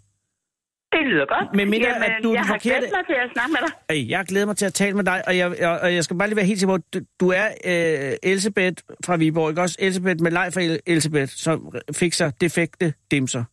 [0.92, 1.56] Det lyder godt.
[1.56, 3.60] Men mindre, Jamen, at du er jeg har forkerte- glædet mig til at snakke med
[3.90, 4.10] dig.
[4.10, 6.28] Jeg glæder mig til at tale med dig, og jeg, og, og jeg skal bare
[6.28, 9.78] lige være helt sikker på, at du- er øh, Elisabeth fra Viborg, ikke også?
[9.80, 13.44] Elisabeth med leg for El- Elisabeth, som fikser defekte dimser.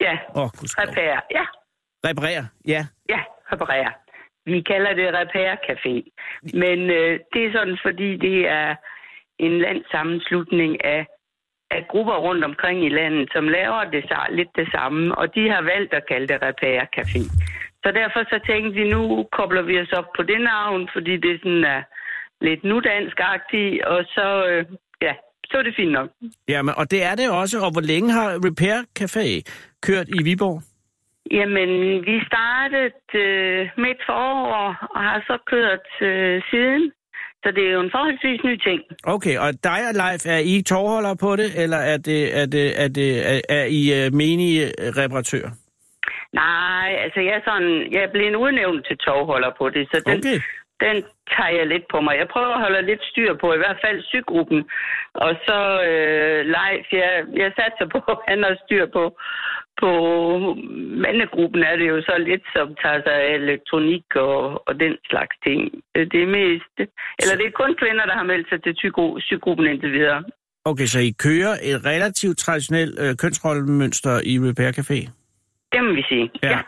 [0.00, 1.14] Ja, Åh, oh, repair.
[1.38, 1.44] Ja,
[2.08, 2.86] Reparerer, ja.
[3.08, 3.20] ja,
[3.52, 3.92] reparer.
[4.46, 5.94] Vi kalder det Repair Café.
[6.62, 8.68] Men øh, det er sådan, fordi det er
[9.38, 11.06] en landsammenslutning af,
[11.70, 15.62] af grupper rundt omkring i landet, som laver det, lidt det samme, og de har
[15.62, 17.20] valgt at kalde det Repair Café.
[17.84, 21.40] Så derfor så tænkte vi, nu kobler vi os op på det navn, fordi det
[21.42, 21.82] sådan er
[22.40, 24.64] lidt nudansk-agtigt, og så, øh,
[25.02, 26.08] ja, så er det fint nok.
[26.48, 27.56] Jamen, og det er det også.
[27.64, 29.26] Og hvor længe har Repair Café
[29.86, 30.62] kørt i Viborg?
[31.30, 31.70] Jamen,
[32.06, 36.92] vi startede øh, midt forår og har så kørt øh, siden.
[37.44, 38.80] Så det er jo en forholdsvis ny ting.
[39.14, 42.82] Okay, og dig og Leif, er I tovholdere på det, eller er, det, er, det,
[42.82, 45.50] er, det, er, er I uh, menige reparatører?
[46.32, 50.18] Nej, altså jeg er sådan, jeg er blevet udnævnt til tovholder på det, så den,
[50.18, 50.38] Okay
[50.84, 50.96] den
[51.34, 52.14] tager jeg lidt på mig.
[52.22, 54.60] Jeg prøver at holde lidt styr på, i hvert fald sygruppen.
[55.26, 55.58] Og så
[55.90, 59.04] øh, Leif, jeg, jeg satser på, at han har styr på,
[59.80, 59.90] på
[61.04, 65.34] mandegruppen er det jo så lidt, som tager sig af elektronik og, og den slags
[65.46, 65.60] ting.
[65.96, 66.74] Øh, det er mest,
[67.20, 68.74] eller det er kun kvinder, der har meldt sig til
[69.28, 70.22] sygruppen indtil videre.
[70.70, 75.23] Okay, så I kører et relativt traditionelt øh, kønsrollemønster i Repair Café?
[75.74, 76.30] Det må vi sige.
[76.42, 76.58] Ja.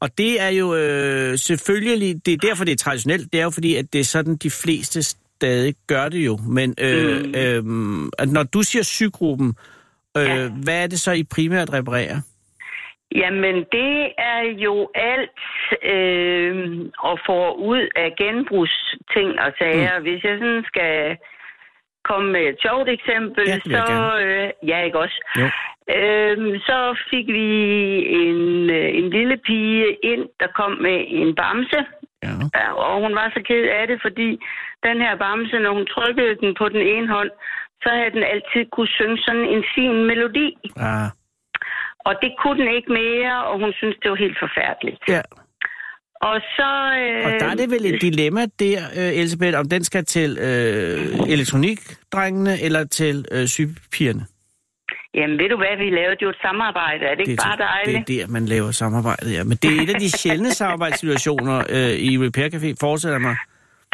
[0.00, 3.50] Og det er jo øh, selvfølgelig, det er derfor, det er traditionelt, det er jo
[3.50, 6.38] fordi, at det er sådan, de fleste stadig gør det jo.
[6.48, 7.24] Men øh,
[7.64, 8.04] Mm.
[8.20, 9.54] øh, når du siger sygegruppen,
[10.16, 10.48] øh, Ja.
[10.64, 12.20] hvad er det så, I primært reparerer?
[13.14, 13.94] Jamen, det
[14.34, 15.40] er jo alt
[15.94, 16.54] øh,
[17.10, 19.98] at få ud af genbrugsting og sager.
[19.98, 20.02] Mm.
[20.02, 21.16] Hvis jeg sådan skal
[22.04, 24.18] komme med et sjovt eksempel, Ja, så...
[24.24, 25.18] Øh, ja, ikke også?
[25.40, 25.46] Jo.
[25.96, 26.78] Øhm, så
[27.10, 27.48] fik vi
[28.22, 31.80] en, øh, en lille pige ind, der kom med en bamse.
[32.22, 32.34] Ja.
[32.54, 34.28] Ja, og hun var så ked af det, fordi
[34.86, 37.30] den her bamse, når hun trykkede den på den ene hånd,
[37.82, 40.48] så havde den altid kunne synge sådan en fin melodi.
[40.76, 41.08] Ah,
[41.98, 44.98] Og det kunne den ikke mere, og hun synes det var helt forfærdeligt.
[45.08, 45.20] ja.
[46.20, 46.70] Og så...
[46.98, 50.38] Øh, Og der er det vel et dilemma der, øh, Elisabeth, om den skal til
[50.38, 54.26] øh, elektronikdrengene eller til øh, sygepigerne.
[55.14, 57.04] Jamen ved du hvad, vi lavede jo et samarbejde.
[57.06, 58.10] Er det ikke bare det dejligt?
[58.10, 59.44] er der, man laver samarbejdet, ja.
[59.44, 63.36] Men det er et af de sjældne samarbejdssituationer øh, i Repair Café, forestiller mig.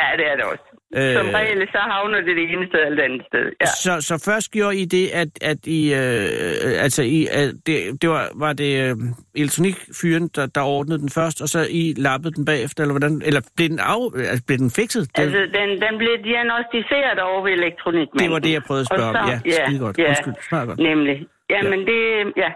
[0.01, 0.65] Ja, det er det også.
[0.97, 3.45] Øh, Som regel, så havner det det ene sted eller det andet sted.
[3.61, 3.67] Ja.
[3.67, 8.09] Så, så først gjorde I det, at, at I, øh, altså I, at det, det
[8.11, 8.97] var, var det øh,
[9.35, 13.41] elektronikfyren, der, der ordnede den først, og så I lappede den bagefter, eller hvordan, eller
[13.57, 15.03] blev den, af, altså, blev den fikset?
[15.17, 18.09] Det, Altså, den, den blev diagnostiseret over ved elektronik.
[18.19, 19.29] det var det, jeg prøvede at spørge om.
[19.31, 19.99] Ja, skide godt.
[19.99, 20.35] Ja, Undskyld,
[20.67, 20.79] godt.
[20.79, 21.17] nemlig.
[21.51, 22.01] Jamen, det...
[22.37, 22.51] Ja.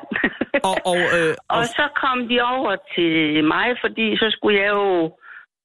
[0.70, 3.12] Og, og, øh, og, og så kom de over til
[3.54, 5.12] mig, fordi så skulle jeg jo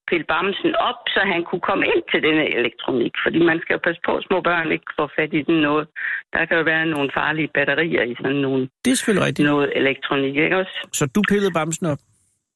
[0.09, 3.13] pille bamsen op, så han kunne komme ind til denne elektronik.
[3.23, 5.87] Fordi man skal jo passe på, at små børn ikke får fat i den noget.
[6.33, 9.49] Der kan jo være nogle farlige batterier i sådan nogle, det er selvfølgelig rigtigt.
[9.49, 10.75] noget elektronik, ikke også?
[10.99, 11.97] Så du pillede bamsen op?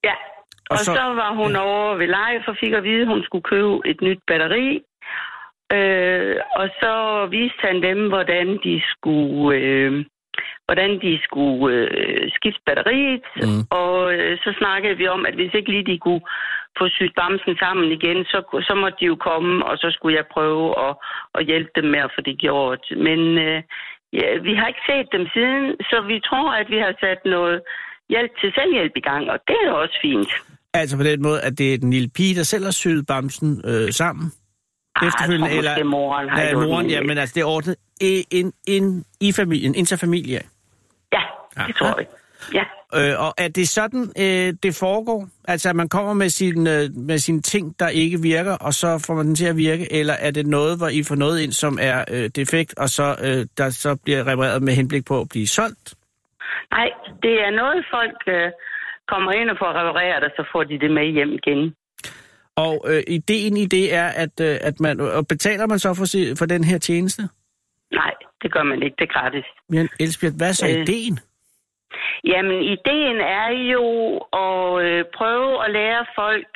[0.04, 0.16] Ja,
[0.70, 1.62] Og og, så- så, var hun ja.
[1.62, 4.82] over ved Leif og fik at vide, at hun skulle købe et nyt batteri.
[5.74, 6.94] Øh, og så
[7.32, 10.06] viste han dem, hvordan de skulle, øh,
[10.66, 13.26] hvordan de skulle øh, skifte batteriet.
[13.36, 13.62] Mm.
[13.72, 16.22] Og øh, så snakkede vi om, at hvis ikke lige de kunne
[16.80, 18.38] få syet bamsen sammen igen, så,
[18.68, 20.94] så måtte de jo komme, og så skulle jeg prøve at,
[21.38, 22.84] at hjælpe dem med at få det gjort.
[23.08, 23.60] Men øh,
[24.20, 27.58] ja, vi har ikke set dem siden, så vi tror, at vi har sat noget
[28.10, 30.32] hjælp til selvhjælp i gang, og det er også fint.
[30.74, 33.62] Altså på den måde, at det er den lille pige, der selv har syet bamsen
[33.66, 34.26] øh, sammen?
[35.08, 37.46] Efterfølgende, Ah, tror måske, eller- moren har Ja, gjort moren, ja, men altså det er
[37.46, 40.40] ordnet i, in, in, i familien, interfamilie.
[41.14, 41.22] Ja,
[41.54, 41.72] det Aha.
[41.72, 42.08] tror jeg.
[42.54, 42.64] Ja.
[42.96, 45.28] Øh, og er det sådan, øh, det foregår?
[45.48, 49.04] Altså, at man kommer med, sin, øh, med sine ting, der ikke virker, og så
[49.08, 49.94] får man den til at virke?
[49.94, 53.16] Eller er det noget, hvor I får noget ind, som er øh, defekt, og så,
[53.24, 55.94] øh, der så bliver repareret med henblik på at blive solgt?
[56.72, 56.90] Nej,
[57.24, 58.52] det er noget, folk øh,
[59.08, 61.76] kommer ind og får repareret, og så får de det med hjem igen.
[62.56, 65.00] Og øh, ideen i det er, at, øh, at man...
[65.00, 67.22] Og betaler man så for, for den her tjeneste?
[67.92, 68.96] Nej, det gør man ikke.
[69.00, 69.46] Det er gratis.
[69.70, 70.74] Men Elsbeth, hvad er så Øh.
[70.74, 71.20] ideen?
[72.24, 73.88] Jamen, ideen er jo
[74.46, 76.48] at øh, prøve at lære folk,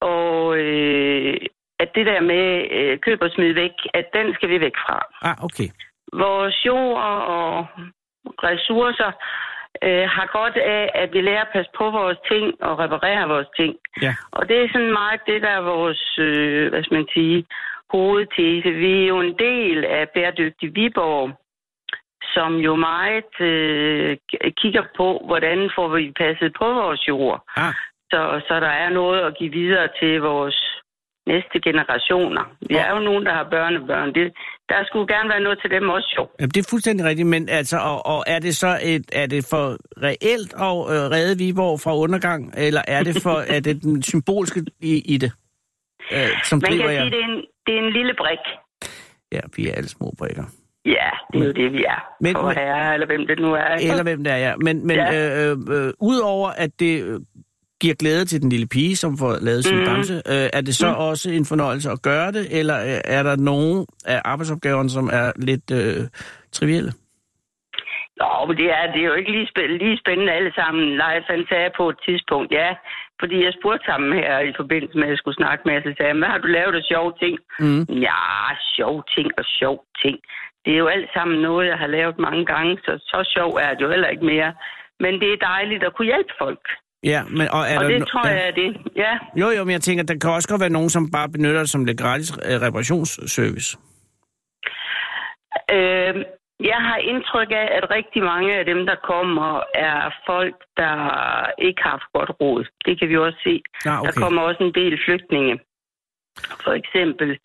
[0.00, 1.36] og, øh,
[1.78, 4.98] at det der med øh, køb og smid væk, at den skal vi væk fra.
[5.22, 5.68] Ah, okay.
[6.12, 7.02] Vores jord
[7.36, 7.66] og
[8.48, 9.12] ressourcer
[9.86, 13.50] øh, har godt af, at vi lærer at passe på vores ting og reparere vores
[13.56, 13.76] ting.
[14.02, 14.14] Ja.
[14.32, 17.46] Og det er sådan meget det, der er vores, øh, hvad skal man sige,
[17.92, 18.70] hovedtese.
[18.70, 21.30] Vi er jo en del af Bæredygtig Viborg,
[22.34, 24.16] som jo meget øh,
[24.62, 27.44] kigger på, hvordan får vi passet på vores jord.
[27.56, 27.74] Ah,
[28.12, 30.58] Så, så der er noget at give videre til vores
[31.26, 32.44] næste generationer.
[32.68, 34.14] Vi er jo nogen, der har børnebørn.
[34.14, 34.32] Det,
[34.68, 36.28] der skulle gerne være noget til dem også, jo.
[36.40, 39.46] jamen, det er fuldstændig rigtigt, men altså, og, og er det så et, er det
[39.50, 44.02] for reelt at øh, redde Viborg fra undergang, eller er det for, er det den
[44.02, 45.32] symbolske i, i det,
[46.12, 47.00] øh, som Man driver kan jer?
[47.02, 48.44] sige, det er, en, det er en lille brik.
[49.32, 50.44] Ja, vi er alle små brikker.
[50.86, 52.00] Ja, det er jo det, vi er.
[52.20, 53.74] Men- for herre, eller hvem det nu er.
[53.76, 53.90] ikke?
[53.90, 54.52] Eller hvem det er, ja.
[54.56, 55.50] Men, men ja.
[55.50, 57.20] Øh, øh, øh, udover at det øh,
[57.80, 59.84] giver glæde til den lille pige, som får lavet sin mm.
[59.84, 60.98] Bamse, øh, er det så mm.
[60.98, 65.32] også en fornøjelse at gøre det, eller øh, er der nogen af arbejdsopgaverne, som er
[65.36, 66.08] lidt øh,
[66.52, 66.92] trivielle?
[68.20, 70.84] Nå, men det er, det er jo ikke lige, spæ- lige spændende alle sammen.
[71.02, 72.70] Leif, han sagde på et tidspunkt, ja,
[73.20, 76.18] fordi jeg spurgte ham her i forbindelse med, at jeg skulle snakke med, så sagde
[76.18, 77.34] hvad har du lavet af sjove ting?
[77.64, 77.82] Mm.
[78.08, 78.20] Ja,
[78.76, 80.16] sjove ting og sjov ting.
[80.64, 83.70] Det er jo alt sammen noget, jeg har lavet mange gange, så så sjov er
[83.74, 84.54] det jo heller ikke mere.
[85.00, 86.64] Men det er dejligt at kunne hjælpe folk.
[87.04, 88.34] Ja, men og er Og det no- tror ja.
[88.34, 88.70] jeg er det.
[88.96, 91.60] Ja, Jo, jo, men jeg tænker, der kan også godt være nogen, som bare benytter
[91.60, 93.78] det som lidt gratis øh, reparationsservice.
[95.76, 96.14] Øh,
[96.72, 100.94] jeg har indtryk af, at rigtig mange af dem, der kommer, er folk, der
[101.58, 102.64] ikke har haft godt råd.
[102.84, 103.62] Det kan vi også se.
[103.86, 104.06] Ah, okay.
[104.06, 105.60] Der kommer også en del flygtninge.
[106.64, 107.38] For eksempel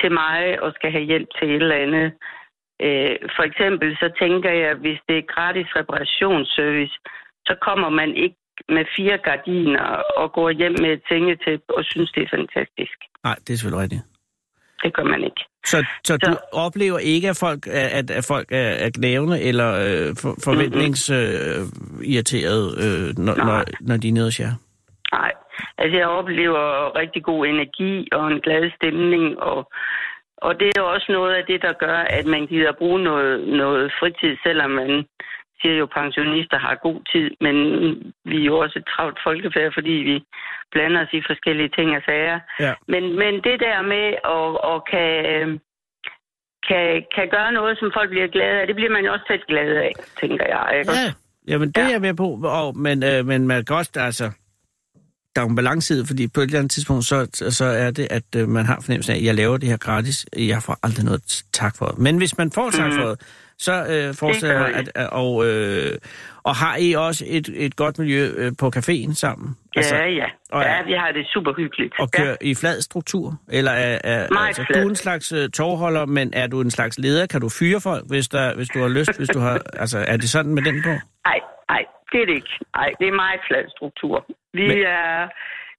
[0.00, 2.12] til mig og skal have hjælp til et eller andet.
[2.86, 6.96] Øh, for eksempel så tænker jeg, hvis det er gratis reparationsservice,
[7.48, 8.36] så kommer man ikke
[8.68, 12.96] med fire gardiner og går hjem med et sengetæppe og synes, det er fantastisk.
[13.24, 14.02] Nej, det er selvfølgelig rigtigt.
[14.82, 15.44] Det gør man ikke.
[15.66, 19.42] Så, så du Så- oplever ikke, at folk er, at, at folk er, er gnævende
[19.42, 24.52] eller øh, for, forventningsirriterede, øh, øh, når, når, når de er nede hos jer?
[25.12, 25.32] Nej,
[25.78, 29.72] altså jeg oplever rigtig god energi og en glad stemning, og,
[30.42, 33.92] og det er også noget af det, der gør, at man gider bruge noget, noget
[34.00, 35.04] fritid, selvom man
[35.60, 37.56] siger jo, at pensionister har god tid, men
[38.24, 40.16] vi er jo også et travlt folkefærd, fordi vi
[40.72, 42.40] blander os i forskellige ting og sager.
[42.60, 42.74] Ja.
[42.92, 45.06] Men, men det der med at, at kan,
[46.68, 49.44] kan, kan gøre noget, som folk bliver glade af, det bliver man jo også selv
[49.48, 50.78] glad af, tænker jeg.
[50.78, 50.92] Ikke?
[50.92, 51.08] Ja,
[51.50, 51.80] jamen det.
[51.80, 51.86] Ja.
[51.86, 54.26] er jeg med på, og, men, øh, men man kan også, altså,
[55.36, 58.06] der er en balance i fordi på et eller andet tidspunkt, så, så er det,
[58.10, 61.04] at øh, man har fornemmelsen af, at jeg laver det her gratis, jeg får aldrig
[61.04, 61.98] noget tak for det.
[61.98, 63.20] Men hvis man får tak for det,
[63.58, 65.98] så øh, forestiller jeg mig, at, og, øh,
[66.42, 69.56] og har I også et, et godt miljø øh, på caféen sammen?
[69.76, 70.24] Altså, ja, ja.
[70.52, 71.92] og- ja, vi har det super hyggeligt.
[72.00, 72.22] Og ja.
[72.22, 73.40] kører i flad struktur?
[73.48, 74.82] Eller er, er Meget altså, flad.
[74.82, 77.26] du er en slags uh, tovholder, men er du en slags leder?
[77.26, 79.16] Kan du fyre folk, hvis, der, hvis du har lyst?
[79.16, 80.88] hvis du har, altså, er det sådan med den på?
[80.88, 81.82] Nej, nej,
[82.12, 82.58] det er det ikke.
[82.76, 84.26] Nej, det er meget flad struktur.
[84.52, 84.78] Vi Men...
[84.86, 85.28] er,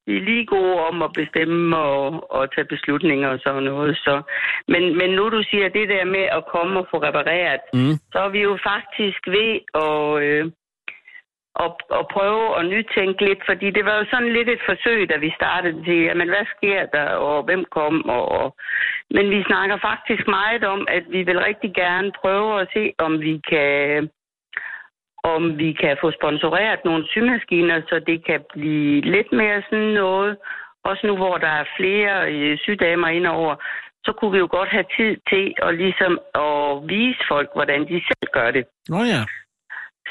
[0.05, 3.97] vi er lige gode om at bestemme og, og tage beslutninger og sådan noget.
[3.97, 4.21] Så.
[4.67, 7.95] Men, men nu du siger det der med at komme og få repareret, Mm.
[8.11, 9.51] så er vi jo faktisk ved
[9.85, 10.51] at, øh,
[11.65, 15.17] at, at prøve at nytænke lidt, fordi det var jo sådan lidt et forsøg, da
[15.17, 18.55] vi startede til, jamen hvad sker der, og hvem kom, og, og
[19.15, 23.21] men vi snakker faktisk meget om, at vi vil rigtig gerne prøve at se, om
[23.21, 24.09] vi kan
[25.23, 30.37] om vi kan få sponsoreret nogle symaskiner, så det kan blive lidt mere sådan noget.
[30.83, 33.55] Også nu, hvor der er flere øh, sydamer indover,
[34.05, 38.01] så kunne vi jo godt have tid til at, ligesom, at vise folk, hvordan de
[38.09, 38.65] selv gør det.
[38.89, 39.23] Nå ja.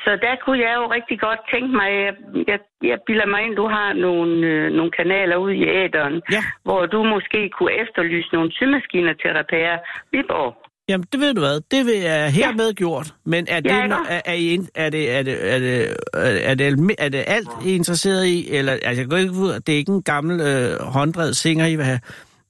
[0.05, 2.15] Så der kunne jeg jo rigtig godt tænke mig, jeg,
[2.47, 6.43] jeg, jeg bilder mig ind, du har nogle, øh, nogle kanaler ude i æderen, Ja.
[6.63, 9.79] hvor du måske kunne efterlyse nogle symaskiner til at reparere
[10.13, 10.60] Viborg.
[10.91, 11.61] Jamen, det ved du hvad.
[11.71, 12.73] Det vil jeg hermed ja.
[12.73, 13.15] gjort.
[13.25, 16.95] Men er det, Ja, er, er, I, er, det, er, det, er, det, er, det,
[16.99, 18.51] er det alt, I er interesseret i?
[18.51, 21.67] Eller, altså, jeg går ikke ud, at det er ikke en gammel øh, hånddrevet singer,
[21.67, 22.01] I vil have?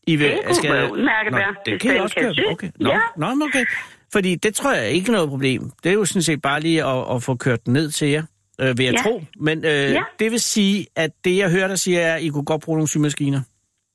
[0.06, 2.40] I vil, Det kunne være udmærket Nå, det hvis kan den også sy.
[2.52, 2.70] Okay.
[2.80, 2.98] Nå, Ja.
[3.16, 3.64] nå, okay.
[4.12, 5.62] Fordi det tror jeg ikke er noget problem.
[5.82, 8.22] Det er jo sådan set bare lige at, at få kørt den ned til jer,
[8.60, 9.02] øh, vil jeg Ja.
[9.02, 9.22] tro.
[9.40, 10.02] Men øh, Ja.
[10.18, 12.78] det vil sige, at det jeg hører dig sige er, at I kunne godt bruge
[12.78, 13.40] nogle symaskiner.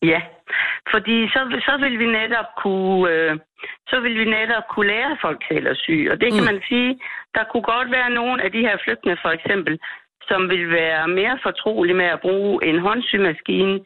[0.03, 0.19] Ja,
[0.93, 3.31] fordi så, så vil vi netop kunne, øh,
[3.89, 5.97] så vil vi netop kunne lære folk selv at sy.
[6.11, 6.49] Og det kan Mm.
[6.51, 6.99] man sige,
[7.36, 9.80] der kunne godt være nogle af de her flygtninge for eksempel,
[10.30, 13.80] som vil være mere fortrolige med at bruge en håndsymaskine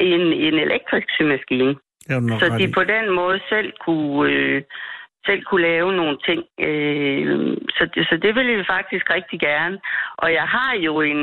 [0.00, 1.76] end en elektrisk symaskine.
[2.40, 4.62] Så de på den måde selv kunne, øh,
[5.26, 6.40] selv kunne lave nogle ting.
[6.68, 9.78] Øh, så, det, så det vil vi faktisk rigtig gerne.
[10.16, 11.22] Og jeg har jo en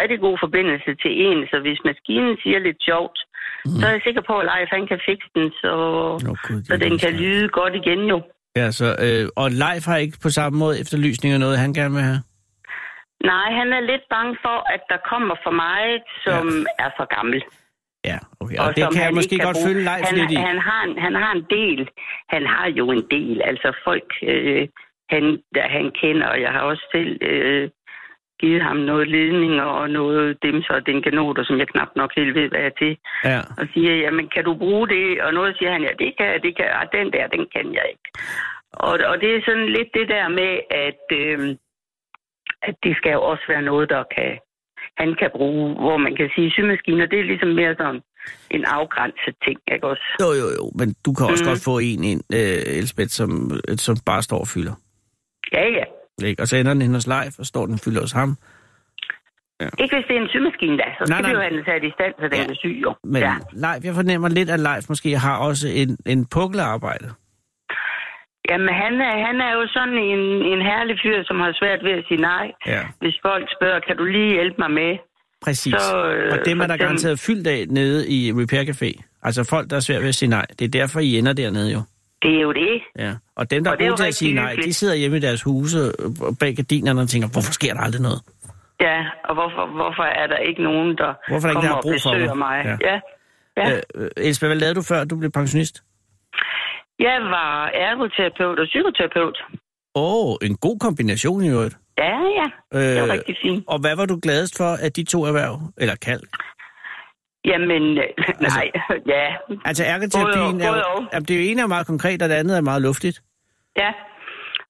[0.00, 3.18] rigtig god forbindelse til en, så hvis maskinen siger lidt sjovt,
[3.68, 3.78] mm.
[3.80, 5.72] så er jeg sikker på, at Leif han kan fikse den, så,
[6.46, 8.18] Gud, det så den kan lyde godt igen jo.
[8.56, 12.04] Ja, så, øh, og Leif har ikke på samme måde efterlysninger noget, han gerne vil
[12.10, 12.22] have?
[13.32, 16.84] Nej, han er lidt bange for, at der kommer for meget, som ja.
[16.84, 17.40] er for gammel.
[18.04, 18.56] Ja, okay.
[18.58, 19.66] Og, og det kan jeg måske kan godt bruge.
[19.68, 20.34] følge Leif han, lidt i.
[20.34, 21.80] Han har, en, han har en del.
[22.34, 23.36] Han har jo en del.
[23.50, 24.68] Altså folk, øh,
[25.12, 27.70] han, der han kender, og jeg har også selv øh,
[28.40, 32.48] givet ham noget ledninger og noget dimser og denkanoter, som jeg knap nok helt ved,
[32.48, 32.92] hvad er til.
[33.24, 33.40] Ja.
[33.60, 35.22] Og siger, jamen kan du bruge det?
[35.22, 36.76] Og noget siger han, ja det kan jeg, det kan jeg.
[36.82, 38.08] Og den der, den kan jeg ikke.
[38.72, 40.52] Og, og det er sådan lidt det der med,
[40.86, 41.38] at, øh,
[42.68, 44.32] at det skal jo også være noget, der kan,
[45.00, 48.00] han kan bruge, hvor man kan sige, symaskiner, det er ligesom mere sådan
[48.50, 50.06] en afgrænset ting, ikke også?
[50.20, 51.48] Jo, jo, jo, men du kan også Mm.
[51.50, 53.30] godt få en ind, øh, Elsbeth, som,
[53.86, 54.74] som bare står og fylder.
[55.52, 55.84] Ja, ja.
[56.24, 56.42] Ikke?
[56.42, 58.36] Og så ender den henne hos Leif, og står den og fylder hos ham.
[59.78, 60.84] Ikke hvis det er en symaskine, da.
[60.98, 61.30] Så skal Nej, nej, nej.
[61.30, 62.42] vi jo have den sat i stand, så den Ja.
[62.42, 62.48] ja.
[62.50, 62.94] er syg, jo.
[63.04, 63.32] Men ja.
[63.32, 63.36] Ja.
[63.64, 67.08] Leif, jeg fornemmer lidt, at Leif måske har også en, en puklearbejde.
[68.50, 71.92] Jamen, han er, han er jo sådan en, en herlig fyr, som har svært ved
[72.00, 72.46] at sige nej.
[72.66, 72.82] Ja.
[73.02, 74.92] Hvis folk spørger, kan du lige hjælpe mig med?
[75.44, 75.74] Præcis.
[75.74, 78.90] Så, øh, og dem er der garanteret fyldt af nede i Repair Café.
[79.22, 80.46] Altså folk, der er svært ved at sige nej.
[80.58, 81.82] Det er derfor, I ender dernede jo.
[82.22, 82.80] Det er jo det.
[82.98, 83.12] Ja.
[83.36, 84.66] Og dem, der Og er gode til at sige nej, hyggeligt.
[84.68, 88.02] de sidder hjemme i deres huse øh, bag gardinerne og tænker, hvorfor sker der aldrig
[88.02, 88.20] noget?
[88.80, 88.98] Ja,
[89.28, 91.94] og hvorfor, hvorfor er der ikke nogen, der Hvorfor er der ikke, der kommer og
[91.94, 92.64] besøger mig?
[92.64, 92.78] mig?
[92.80, 92.88] Ja.
[92.90, 93.70] Ja.
[93.70, 93.76] ja.
[93.76, 95.82] Øh, øh, Elsbeth, hvad lavede du før, du blev pensionist?
[96.98, 99.38] Jeg var ergoterapeut og psykoterapeut.
[99.94, 101.76] Åh, oh, en god kombination i øvrigt.
[101.98, 102.46] Ja, ja.
[102.78, 103.64] Det var Øh, rigtig fint.
[103.68, 105.60] og hvad var du gladest for af de to erhverv?
[105.76, 106.20] Eller kald?
[107.50, 108.10] Jamen, øh,
[108.50, 108.66] nej,
[109.14, 109.24] ja.
[109.64, 112.60] Altså ergoterapien er, jo, jamen, det er ene er meget konkret, og det andet er
[112.70, 113.22] meget luftigt.
[113.76, 113.92] Ja,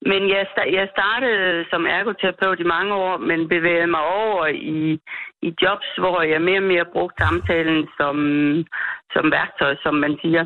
[0.01, 0.45] men jeg,
[0.77, 4.99] jeg startede som ergoterapeut i mange år, men bevægede mig over i,
[5.41, 8.15] i jobs, hvor jeg mere og mere brugte samtalen som,
[9.13, 10.45] som værktøj, som man siger.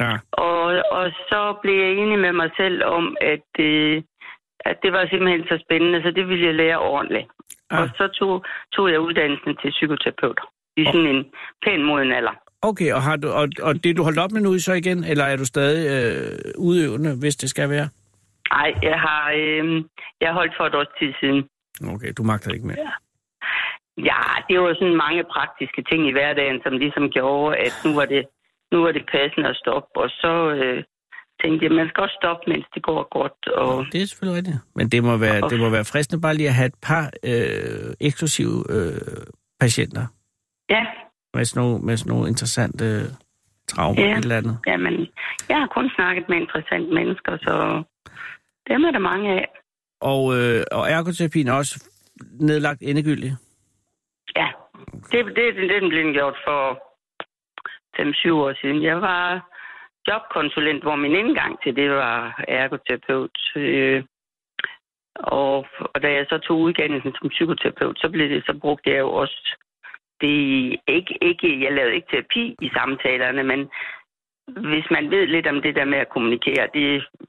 [0.00, 0.12] Ja.
[0.32, 4.02] Og, og så blev jeg enig med mig selv om, at, øh,
[4.60, 7.28] at det var simpelthen så spændende, så det ville jeg lære ordentligt.
[7.70, 7.80] Ah.
[7.82, 10.40] Og så tog, tog jeg uddannelsen til psykoterapeut
[10.76, 11.24] i sådan en
[11.64, 12.34] pæn moden alder.
[12.62, 15.24] Okay, og, har du, og, og det du holdt op med nu så igen, eller
[15.24, 17.88] er du stadig øh, udøvende, hvis det skal være?
[18.52, 19.84] Nej, jeg har øh,
[20.20, 21.40] jeg har holdt for et års tid siden.
[21.94, 22.76] Okay, du magter ikke mere.
[24.10, 28.04] Ja, det var sådan mange praktiske ting i hverdagen, som ligesom gjorde, at nu var
[28.04, 28.22] det,
[28.72, 29.94] nu var det passende at stoppe.
[30.02, 30.84] Og så øh,
[31.42, 33.48] tænkte jeg, man skal også stoppe, mens det går godt.
[33.48, 34.60] Og, Det er selvfølgelig rigtigt.
[34.74, 38.08] Men det må være, det må være fristende bare lige at have et par øh,
[38.08, 39.22] eksklusive øh,
[39.60, 40.06] patienter
[40.70, 40.86] ja,
[41.34, 42.84] med sådan nogle, med sådan nogle interessante
[43.68, 44.12] traumer Ja.
[44.12, 44.58] et eller andet.
[44.66, 45.08] jamen,
[45.48, 47.82] jeg har kun snakket med interessante mennesker, så
[48.68, 49.48] dem er der mange af.
[50.00, 51.74] Og, øh, og ergoterapien er også
[52.40, 53.34] nedlagt endegyldigt.
[54.36, 54.48] Ja,
[55.12, 56.62] det, det, det, det den blevet gjort for
[57.98, 58.82] 5-7 år siden.
[58.82, 59.50] Jeg var
[60.08, 63.38] jobkonsulent, hvor min indgang til det var ergoterapeut.
[63.56, 64.04] Øh,
[65.14, 68.98] og, og da jeg så tog uddannelsen som psykoterapeut, så blev det så brugte jeg
[68.98, 69.56] jo også
[70.22, 70.36] det
[70.96, 73.60] ikke, ikke, jeg lavede ikke terapi i samtalerne, men
[74.70, 76.86] hvis man ved lidt om det der med at kommunikere, det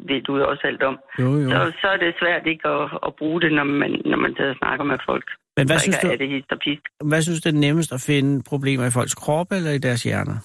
[0.09, 1.49] ved du jo også alt om, Jo, jo.
[1.49, 4.51] så, så er det svært ikke at, at bruge det, når man, når man sidder
[4.55, 5.27] og snakker med folk.
[5.57, 6.43] Men hvad synes, du, er det
[7.03, 10.37] hvad synes du er nemmest at finde problemer i folks krop eller i deres hjerner?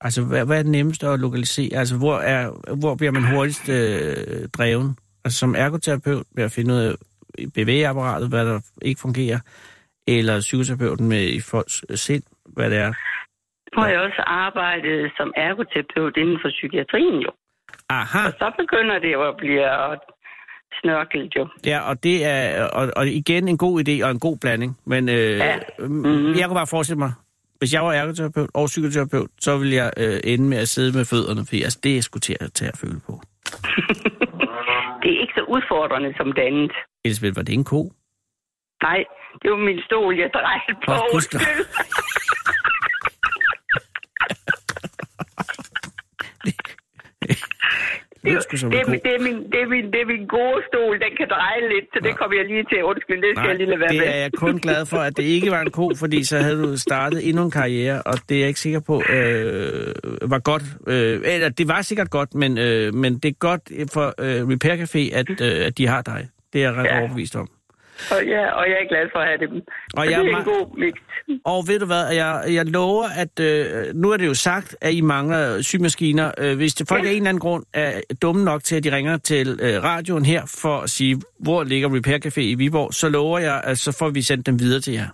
[0.00, 1.78] Altså, hvad, hvad er det nemmeste at lokalisere?
[1.78, 4.96] Altså, hvor, er, hvor bliver man hurtigst øh, dreven?
[5.24, 6.94] Altså, som ergoterapeut ved at finde ud af
[7.38, 9.38] i bevægeapparatet, hvad der ikke fungerer,
[10.08, 12.92] eller psykoterapeuten med i folks øh, sind, hvad det er.
[13.76, 17.30] Nu har jeg også arbejdet som ergoterapeut inden for psykiatrien jo.
[17.88, 19.64] Aha, Og så begynder det jo at blive
[20.80, 21.48] snørkelt jo.
[21.66, 24.78] ja, og det er og, og igen en god idé og en god blanding.
[24.84, 25.58] Men øh, Ja.
[25.78, 26.34] mm-hmm.
[26.38, 27.12] jeg kunne bare forestille mig,
[27.58, 31.04] hvis jeg var ergoterapeut og psykoterapeut, så ville jeg øh, ende med at sidde med
[31.04, 33.20] fødderne, fordi altså, det er sgu til at, til at føle på.
[35.02, 36.72] Det er ikke så udfordrende som det andet.
[37.04, 37.92] Elisabeth, var det en ko?
[38.82, 39.04] Nej,
[39.42, 40.92] det var min stol, jeg drejede på.
[41.14, 41.40] Undskyld.
[48.24, 50.60] Det er det, er, min- det, er min, det, er min, det er min gode
[50.68, 52.84] stol, den kan dreje lidt, så det kommer jeg lige til.
[52.84, 54.06] Undskyld, det skal jeg lige lade være det med.
[54.06, 56.76] er jeg kun glad for, at det ikke var en ko, fordi så havde du
[56.78, 59.94] startet endnu en karriere, og det er jeg ikke sikker på øh,
[60.30, 60.62] var godt.
[60.86, 63.62] Øh, eller det var sikkert godt, men, øh, men det er godt
[63.92, 66.28] for øh, Repair Café, at, øh, at de har dig.
[66.52, 66.98] Det er jeg ret Ja.
[67.00, 67.48] overbevist om.
[68.10, 69.62] Og, ja, og jeg er glad for at have dem.
[69.96, 70.94] Og, jeg det er en god mix.
[71.44, 74.92] Og ved du hvad, jeg, jeg lover, at øh, nu er det jo sagt, at
[74.94, 76.30] I mangler symaskiner.
[76.38, 77.08] Øh, hvis det folk Ja.
[77.08, 80.24] af en eller anden grund er dumme nok til, at de ringer til øh, radioen
[80.24, 83.92] her for at sige, hvor ligger Repair Café i Viborg, så lover jeg, at så
[83.92, 85.06] får vi sendt dem videre til jer.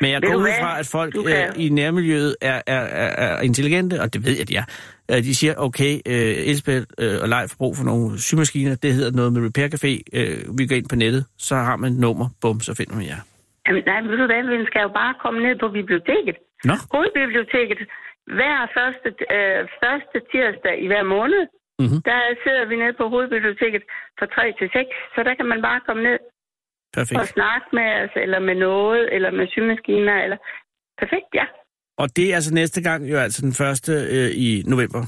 [0.00, 4.00] Men jeg går ud fra, at folk øh, i nærmiljøet er, er, er, er intelligente,
[4.00, 4.64] og det ved jeg, de er.
[5.10, 9.12] Øh, De siger, okay, øh, Elsbeth øh, og Leif brug for nogle symaskiner, det hedder
[9.18, 12.26] noget med Repair Café, øh, vi går ind på nettet, så har man et nummer,
[12.42, 13.20] bum, så finder man jer.
[13.66, 16.36] Jamen, nej, ved du hvad, vi skal jo bare komme ned på biblioteket.
[16.68, 17.78] Nå, Hovedbiblioteket.
[18.38, 21.42] Hver første, øh, første tirsdag i hver måned,
[21.84, 21.98] Mhm.
[22.10, 23.82] der sidder vi nede på hovedbiblioteket
[24.18, 27.28] fra 3 til 6, så der kan man bare komme ned og perfekt.
[27.36, 30.38] snakke med os, eller med noget, eller med symaskiner, eller...
[31.02, 31.46] Perfekt, ja.
[32.00, 35.00] Og det er altså næste gang, jo altså den første øh, i november.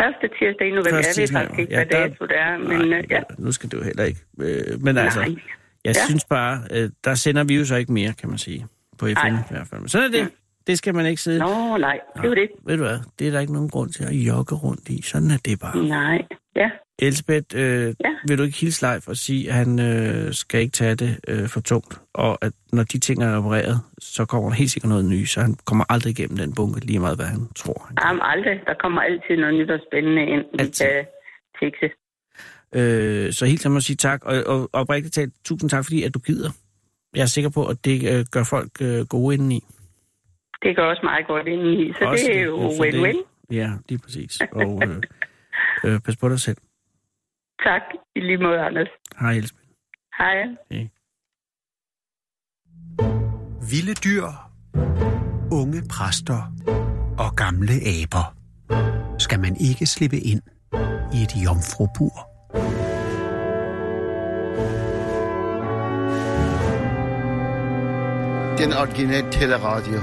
[0.00, 0.90] Første tirsdag i november.
[0.90, 1.94] Første Jeg ved tirsdag faktisk ikke, november.
[1.94, 3.20] hvad Ja, der- dato det er, men Nej, øh, ja.
[3.38, 4.20] nu skal jo heller ikke.
[4.40, 5.28] Øh, men altså, Nej.
[5.84, 6.04] jeg Ja.
[6.08, 8.66] synes bare, øh, der sender vi jo så ikke mere, kan man sige,
[8.98, 9.28] på FN Nej.
[9.28, 9.80] i hvert fald.
[9.80, 10.28] Men sådan er det.
[10.66, 11.38] Det skal man ikke sidde.
[11.38, 12.48] Nå, nej, det er jo det.
[12.66, 15.02] Ved du hvad, det er der ikke nogen grund til at jogge rundt i.
[15.02, 15.76] Sådan er det bare.
[15.88, 16.22] Nej,
[16.56, 16.70] ja.
[16.98, 18.10] Elsbeth, øh, Ja.
[18.28, 21.48] vil du ikke hilse Leif og sige, at han øh, skal ikke tage det øh,
[21.48, 25.04] for tungt, og at når de ting er opereret, så kommer der helt sikkert noget
[25.04, 27.84] nyt, så han kommer aldrig igennem den bunke, lige meget hvad han tror.
[27.88, 27.96] Han.
[28.04, 28.60] Jamen, aldrig.
[28.66, 30.86] Der kommer altid noget nyt og spændende ind, vi Altid.
[30.86, 31.04] kan
[31.60, 31.88] fikse.
[32.74, 36.14] Øh, så helt sammen at sige tak, og, og oprigtigt talt, tusind tak, fordi at
[36.14, 36.50] du gider.
[37.14, 39.64] Jeg er sikker på, at det øh, gør folk øh, gode indeni.
[40.62, 43.16] Det går også meget godt ind i, så Også det er jo win-win.
[43.52, 44.38] Ja, lige præcis.
[44.52, 44.96] Og øh,
[45.94, 46.56] øh, pas på dig selv.
[47.64, 47.82] Tak
[48.16, 48.88] i lige måde, Anders.
[49.20, 49.68] Hej, Elsbeth.
[50.18, 50.36] Hej.
[53.70, 54.26] Vilde dyr,
[55.52, 56.40] unge præster
[57.18, 58.24] og gamle aber.
[59.18, 60.42] Skal man ikke slippe ind
[61.14, 62.14] i et jomfrubur?
[68.58, 69.98] Den originale teleradio.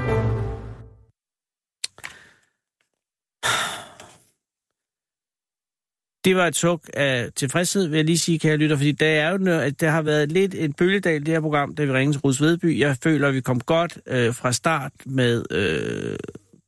[6.25, 9.31] Det var et suk af tilfredshed, vil jeg lige sige, kære lytter, fordi der er
[9.31, 11.91] jo noget, at der har været lidt en bølgedal i det her program, da vi
[11.91, 12.79] ringede til Ruds Vedby.
[12.79, 16.17] Jeg føler, at vi kom godt øh, fra start med øh,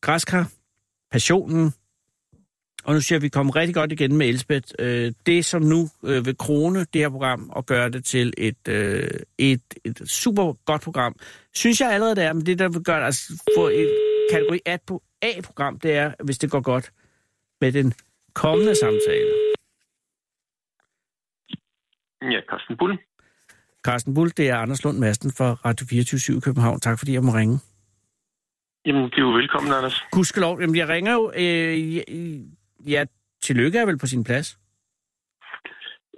[0.01, 0.51] græskar,
[1.11, 1.73] passionen,
[2.83, 4.73] og nu ser vi kom rigtig godt igen med Elsbeth.
[4.79, 8.67] Øh, det, som nu øh, vil krone det her program og gøre det til et,
[8.67, 11.15] øh, et, et super godt program,
[11.53, 13.97] synes jeg allerede, det er, men det, der vil gøre det, altså få et
[14.31, 14.59] kategori
[15.21, 16.91] A-program, det er, hvis det går godt
[17.61, 17.93] med den
[18.33, 19.46] kommende samtale.
[22.21, 22.97] Ja, Carsten Bull.
[23.85, 26.79] Carsten Bull, det er Anders Lund Madsen fra Radio 24 i København.
[26.79, 27.57] Tak fordi jeg må ringe.
[28.85, 30.03] Jamen, det er jo velkommen, Anders.
[30.11, 31.31] Gudskelov, jamen jeg ringer jo...
[31.43, 33.05] Øh, ja,
[33.41, 34.59] tillykke er vel på sin plads.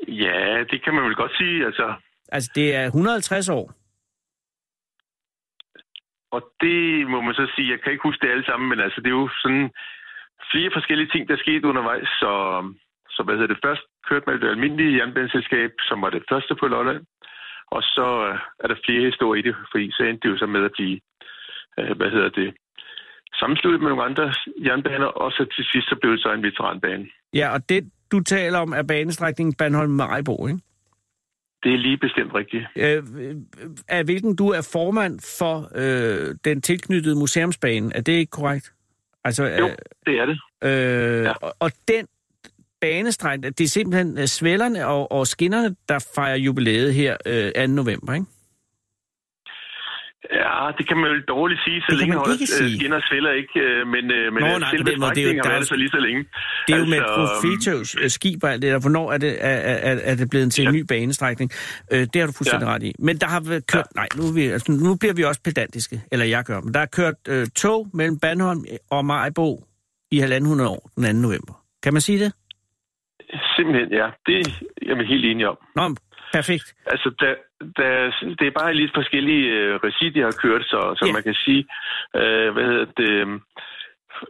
[0.08, 1.66] Ja, det kan man vel godt sige.
[1.66, 1.93] Altså,
[2.32, 3.74] Altså, det er 150 år.
[6.32, 9.02] og det må man så sige, jeg kan ikke huske det alle sammen, men altså,
[9.02, 9.70] det er jo sådan
[10.52, 12.08] flere forskellige ting, der skete undervejs.
[12.22, 12.32] Så,
[13.16, 16.66] så hvad hedder det, først kørte man det almindelige jernbaneselskab, som var det første på
[16.68, 17.03] Lolland.
[17.76, 20.45] Og så øh, er der flere historier i det, fordi så endte det jo så
[20.45, 20.99] med at blive,
[21.80, 22.49] øh, hvad hedder det,
[23.39, 24.34] sammensluttet med nogle andre
[24.66, 27.05] jernbaner, og så til sidst så blev det så en veteranbane.
[27.34, 30.60] Ja, og det, du taler om, er banestrækningen Bandholm-Maribo, ikke?
[31.64, 32.66] Det er lige bestemt rigtigt.
[32.76, 33.36] Øh, øh,
[33.88, 37.95] af hvilken du er formand for øh, den tilknyttede museumsbane.
[37.95, 38.74] Er det ikke korrekt?
[39.24, 39.70] Altså, Jo,
[40.05, 40.39] det er det.
[40.64, 41.32] Øh, ja.
[41.32, 42.07] og, og den
[42.82, 47.67] banestrækning, det er simpelthen øh, svællerne og, og skinnerne, der fejrer jubilæet her øh, 2.
[47.73, 48.25] november, ikke?
[50.34, 53.32] Ja, det kan man jo dårligt sige, så Det længe holder ikke øh, skinner svælder
[53.32, 54.03] ikke, øh, men,
[54.34, 56.25] men Nå, nej, selve måde, det er jo- har der er så lige så længe.
[56.67, 58.80] Det er jo med Altså, Profetos øh, skib og alt det der.
[58.80, 60.80] Hvornår er det, er, er, er det blevet til en Ja.
[60.80, 61.51] ny banestrækning?
[61.93, 62.73] Øh, det har du fuldstændig Ja.
[62.73, 62.93] ret i.
[62.99, 63.86] Men der har været kørt...
[63.95, 66.01] Nej, nu, er vi, altså, nu bliver vi også pedantiske.
[66.11, 66.61] Eller jeg gør.
[66.61, 69.63] Men der er kørt øh, tog mellem Bandholm og Majbo
[70.11, 71.21] i halvanden hundrede år den 2.
[71.27, 71.53] november.
[71.84, 72.34] Kan man sige det?
[73.55, 74.07] Simpelthen, ja.
[74.26, 74.43] Det er
[74.86, 75.57] jeg helt enig om.
[75.76, 75.95] Nå,
[76.34, 76.67] perfekt.
[76.86, 77.34] Altså, der,
[77.78, 77.91] der,
[78.39, 81.13] det er bare lidt forskellige øh, regi, de har kørt, så, så Ja.
[81.13, 81.61] man kan sige,
[82.15, 83.28] øh, hvad hedder det, øh,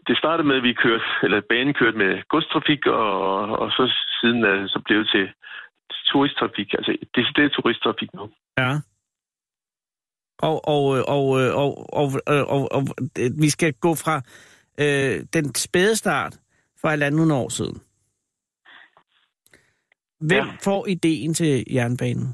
[0.07, 4.43] det startede med, at vi kørte, eller banen kørte med godstrafik, og, og så siden
[4.43, 5.29] er det så blevet til
[6.11, 8.29] turisttrafik, altså decideret turisttrafik nu.
[8.57, 8.71] Ja.
[10.39, 12.83] Og, og, øh, og, øh, og, og, og, og, og
[13.19, 14.15] øh, vi skal gå fra
[14.83, 16.37] øh, den spæde start
[16.81, 17.81] for halvanden år siden.
[20.19, 20.57] Hvem Ja.
[20.63, 22.27] får ideen til jernbanen?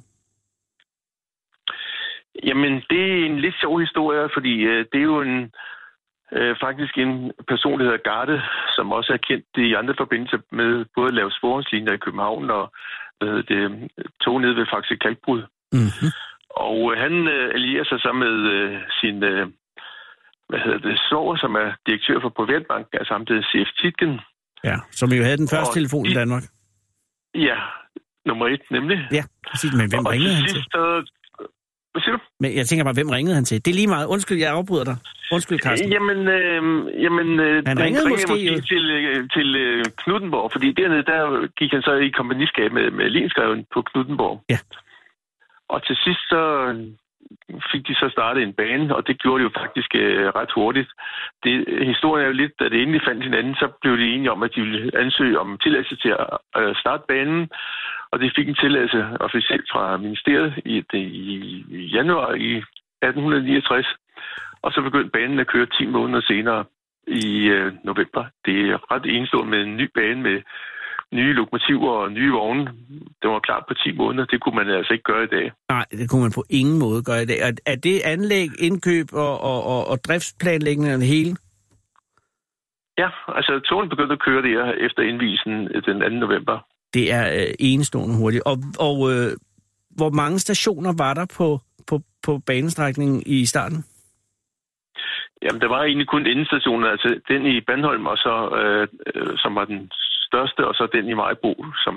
[2.43, 5.51] Jamen, det er en lidt sjov historie, fordi øh, det er jo en,
[6.37, 8.41] øh, faktisk en person, der hedder Garde,
[8.75, 12.65] som også er kendt i andre forbindelser med både at lave sporenslinjer i København og
[13.19, 13.91] hvad det,
[14.23, 15.41] tog ned ved Faxe Kalkbrud.
[15.71, 16.09] Mm-hmm.
[16.49, 19.47] Og øh, han øh, allierer sig så med øh, sin, øh,
[20.49, 23.71] hvad hedder det, svoger, som er direktør for Privatbank, altså ham, der hedder C.F.
[23.81, 24.19] Titgen.
[24.63, 26.43] Ja, som jo havde den første Og telefon i Danmark.
[27.35, 27.57] Ja,
[28.25, 28.97] nummer et nemlig.
[29.11, 29.71] Ja, præcis.
[29.73, 30.55] Men hvem og ringede til han til?
[30.55, 30.81] sidst, så,
[31.91, 32.21] Hvad siger du?
[32.39, 33.65] Men jeg tænker bare, hvem ringede han til?
[33.65, 34.05] Det er lige meget.
[34.07, 34.97] Undskyld, jeg afbryder dig.
[35.35, 35.91] Undskyld, Carsten.
[35.95, 36.61] Jamen, øh,
[37.03, 41.71] jamen øh, Han ringede måske, måske til, øh, til øh, Knuttenborg, fordi dernede, der gik
[41.71, 44.35] han så i kompagniskab med, med Lenskreven på Knuttenborg.
[44.49, 44.59] Ja.
[45.69, 46.41] Og til sidst så
[47.71, 50.89] fik de så startet en bane, og det gjorde de jo faktisk øh, ret hurtigt.
[51.43, 51.53] Det,
[51.91, 54.55] historien er jo lidt, da det endelig fandt hinanden, så blev de enige om, at
[54.55, 57.49] de ville ansøge om tilladelse til at øh, starte banen,
[58.11, 63.87] og de fik en tilladelse officielt fra ministeriet i, det, i, i januar i 1869,
[64.61, 66.65] og så begyndte banen at køre 10 måneder senere
[67.07, 68.25] i øh, november.
[68.45, 70.41] Det er ret enestående med en ny bane med
[71.13, 72.65] nye lokomotiver og nye vogne.
[73.21, 74.25] Det var klart på 10 måneder.
[74.25, 75.51] Det kunne man altså ikke gøre i dag.
[75.69, 77.39] Nej, det kunne man på ingen måde gøre i dag.
[77.39, 81.35] Er, er det anlæg, indkøb og, og, og, og driftsplanlægning af det hele?
[82.97, 85.51] Ja, altså togen begyndte at køre der efter indvisen
[85.87, 86.09] den 2.
[86.09, 86.59] november.
[86.93, 88.43] Det er øh, enestående hurtigt.
[88.45, 89.31] Og, og øh,
[89.89, 93.83] hvor mange stationer var der på, på, på banestrækningen i starten?
[95.43, 99.55] Jamen, der var egentlig kun endestationen, altså den i Bandholm, og så, øh, øh, som
[99.55, 99.91] var den
[100.29, 101.51] største, og så den i Majbo,
[101.85, 101.95] som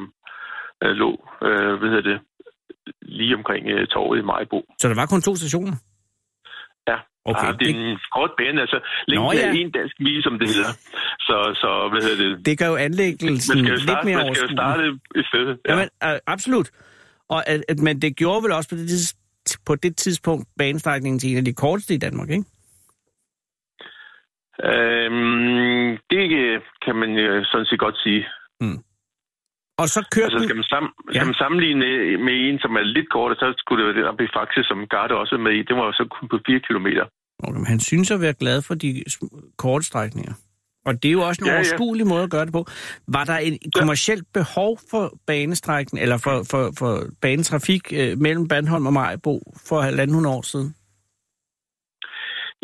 [0.85, 1.11] øh, lå,
[1.47, 2.19] øh, hvad hedder det,
[3.03, 4.59] lige omkring øh, torvet i Majbo.
[4.81, 5.77] Så der var kun to stationer?
[6.89, 6.99] Ja,
[7.31, 9.49] Okay, ah, det er en kort bane, altså længden ja.
[9.49, 10.73] er en dansk mil, som det hedder.
[11.29, 12.47] Så, så hvad hedder det?
[12.47, 14.83] Det gør jo anlæggelsen Man skal jo lidt starte, mere man skal jo starte
[15.21, 15.47] et sted.
[15.47, 15.71] Ja.
[15.71, 16.69] Jamen, øh, absolut.
[17.29, 19.15] Og, at, at, men det gjorde vel også på det,
[19.67, 22.45] på det tidspunkt banestrækningen til en af de korteste i Danmark, ikke?
[24.65, 26.23] Øhm, det
[26.85, 28.23] kan man øh, sådan set godt sige.
[29.83, 31.13] Og så kørte Altså, skal man, sam- Ja.
[31.15, 31.87] skal man sammenligne
[32.27, 34.79] med en, som er lidt kortere, så skulle det være den oppe i Faxe, som
[34.93, 35.63] Garde også er med i.
[35.69, 37.05] Det var jo så kun på 4 kilometer.
[37.43, 39.05] Okay, men han synes at være glad for de
[39.59, 40.33] korte strækninger.
[40.87, 41.59] Og det er jo også en Ja, ja, ja.
[41.59, 42.67] overskuelig måde at gøre det på.
[43.09, 46.93] Var der en kommersielt behov for banestrækningen, eller for, for, for
[47.23, 49.35] banetrafik øh, mellem Bandholm og Majbo
[49.69, 50.75] for halvanden år siden?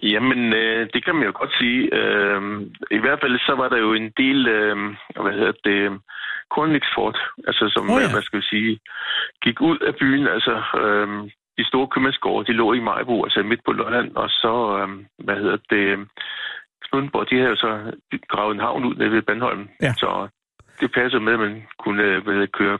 [0.02, 1.80] Jamen, øh, det kan man jo godt sige.
[1.98, 2.40] Øh,
[2.90, 4.76] I hvert fald så var der jo en del, øh,
[5.22, 6.00] hvad hedder det,
[6.50, 7.18] kornvækstfort,
[7.48, 8.12] altså som, oh, ja.
[8.12, 8.78] hvad skal vi sige,
[9.44, 10.26] gik ud af byen.
[10.28, 11.08] Altså, øh,
[11.58, 14.88] de store købmandsgårde, de lå i Majbo, altså midt på Lolland, og så, øh,
[15.26, 16.08] hvad hedder det,
[16.84, 17.72] Knuddenborg, de havde jo så
[18.28, 19.68] gravet en havn ud nede ved Bandholm.
[19.82, 19.92] Ja.
[19.92, 20.28] Så
[20.80, 22.78] det passede med, at man kunne øh, hvad hedder, køre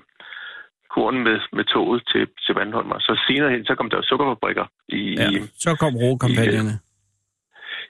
[0.94, 2.90] korn med, med toget til, til Bandholm.
[2.90, 5.28] Og så senere hen, så kom der sukkerfabrikker i, Ja,
[5.64, 6.74] så kom rokampagnerne.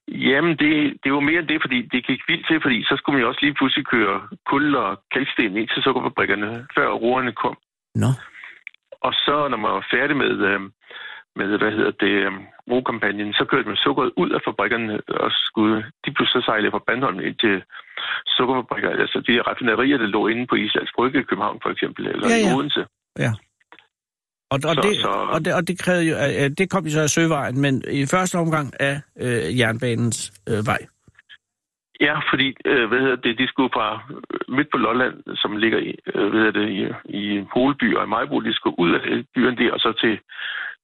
[0.09, 0.73] Jamen, det,
[1.05, 3.29] det var mere end det, fordi det gik vildt til, fordi så skulle man jo
[3.29, 7.57] også lige pludselig køre kul og kalksten ind til sukkerfabrikkerne, før roerne kom.
[7.95, 8.11] Nå,
[9.07, 10.61] Og så, når man var færdig med, øh,
[11.37, 12.33] med hvad hedder det, øh,
[12.71, 16.85] rokampagnen, så kørte man sukkeret ud af fabrikkerne, og skulle, de blev så sejlet fra
[16.87, 17.63] Bandholm ind til
[18.37, 22.29] sukkerfabrikker, altså de raffinerier, der lå inde på Islands Brygge i København for eksempel, eller
[22.29, 22.53] Ja, ja, ja.
[22.53, 22.83] i Odense.
[24.55, 26.15] Og, og, Så- det, så- og, det, og det krævede jo,
[26.59, 28.95] det kom jo så af søvejen, men i første omgang af
[29.25, 30.19] øh, jernbanens
[30.51, 30.83] øh, vej.
[32.01, 35.79] Ja, fordi, øh, hvad hedder det, de skulle fra øh, midt på Lolland, som ligger
[35.79, 36.81] i, øh, hvad hedder det, i,
[37.23, 39.01] i Holeby og i Majbo, de skulle ud af
[39.35, 40.19] byen der, og så til,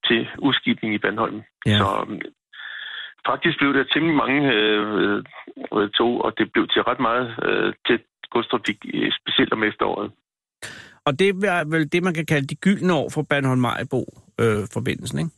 [0.07, 1.41] til udskibning i Bandholm.
[1.65, 1.77] Ja.
[1.77, 2.21] Så øh,
[3.29, 5.23] faktisk blev der temmelig mange øh,
[5.77, 8.01] øh, tog, og det blev til ret meget øh, tæt
[8.33, 10.11] godstrafik, øh, specielt om efteråret.
[11.05, 14.01] Og det er vel det, man kan kalde de gyldne år for Bandholm Majbo
[14.39, 15.31] øh, forbindelsen, ikke?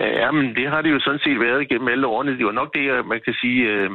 [0.00, 2.38] Ja, men det har det jo sådan set været igennem alle årene.
[2.38, 3.90] Det var nok det, man kan sige, øh,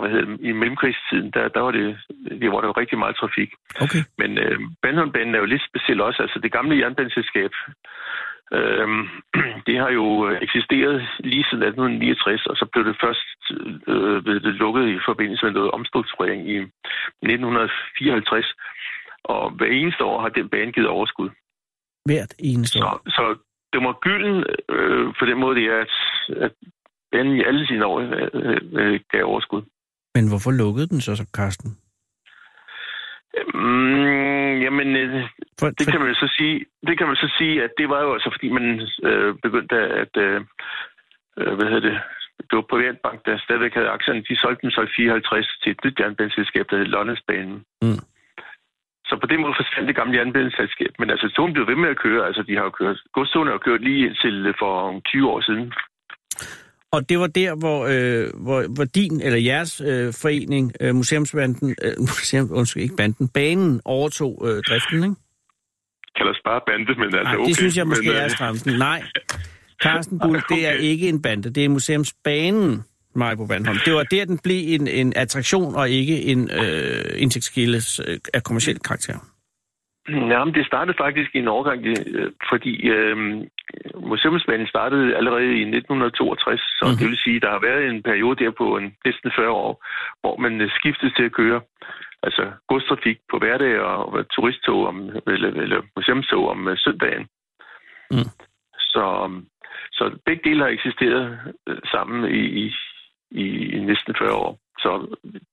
[0.00, 1.98] hvad hedder i mellemkrigstiden, der, der var det,
[2.40, 3.50] det var der jo rigtig meget trafik.
[3.84, 4.02] Okay.
[4.18, 6.22] Men øh, Bandholmbanen er jo lidt speciel også.
[6.22, 7.52] Altså det gamle jernbaneselskab,
[8.56, 8.88] øh,
[9.66, 10.06] det har jo
[10.46, 13.28] eksisteret lige siden 1869, og så blev det først
[13.92, 18.54] øh, ved det lukket i forbindelse med noget omstrukturering i 1954.
[19.24, 21.30] Og hver eneste år har den bane givet overskud.
[22.04, 23.02] Hvert eneste år.
[23.06, 23.24] Så, så
[23.72, 25.94] det var gylden øh, på den måde, det er, at,
[26.44, 26.52] at
[27.12, 29.62] banen i alle sine år øh, øh, gav overskud.
[30.14, 31.70] Men hvorfor lukkede den så, så Karsten?
[33.54, 35.28] Mm, jamen, øh,
[35.60, 38.12] For, det kan man så sige, det kan man så sige, at det var jo
[38.14, 38.66] altså, fordi man
[39.08, 40.40] øh, begyndte at, øh,
[41.38, 42.00] øh, hvad hedder det,
[42.48, 45.84] det var Privatbank, der stadigvæk havde aktierne, de solgte dem så i 54 til et
[45.84, 47.64] nyt jernbaneselskab, der hed Londonsbanen.
[47.82, 48.02] Mm.
[49.12, 50.92] Så på den måde forsvandt det gamle jernbaneselskab.
[51.00, 52.26] Men altså, togen blev ved med at køre.
[52.28, 55.72] Altså, de har jo kørt, godstogene har kørt lige indtil øh, for 20 år siden.
[56.94, 61.76] Og det var der, hvor, øh, hvor, hvor din eller jeres øh, forening, øh, Museumsbanden,
[61.84, 65.16] øh, museum, undskyld, ikke banden, banen overtog øh, driften, ikke?
[66.16, 67.48] Kalder bare bande, men altså Nej, okay.
[67.48, 68.78] det synes jeg måske men, er stramsen.
[68.78, 69.02] Nej,
[69.84, 70.82] Carsten Bull, det er Okay.
[70.90, 72.84] ikke en bande, det er museumsbanen,
[73.14, 73.78] Maja på Bandholm.
[73.84, 78.42] Det var der, den blev en, en attraktion og ikke en øh, indtægtskilde øh, af
[78.42, 79.18] kommersiel karakter.
[80.08, 83.16] Jamen, det startede faktisk i en overgang, øh, fordi øh,
[83.94, 86.98] museumsbanen startede allerede i 1962, så mm-hmm.
[86.98, 89.72] det vil sige, der har været en periode der på en, næsten 40 år,
[90.20, 91.60] hvor man øh, skiftede til at køre
[92.22, 94.96] altså godstrafik på hverdag og turisttog om,
[95.26, 97.26] eller, eller museumstog om uh, søndagen.
[98.10, 98.30] Mm.
[98.78, 99.04] Så,
[99.92, 101.38] så begge dele har eksisteret
[101.92, 102.74] sammen i, i,
[103.44, 104.52] i, i næsten 40 år.
[104.78, 104.90] Så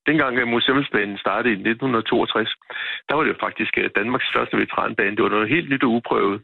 [0.10, 2.56] dengang øh, museumsbanen startede i 1962,
[3.08, 5.16] der var det jo faktisk øh, Danmarks første veteranbane.
[5.16, 6.42] Det var noget helt nyt og uprøvet.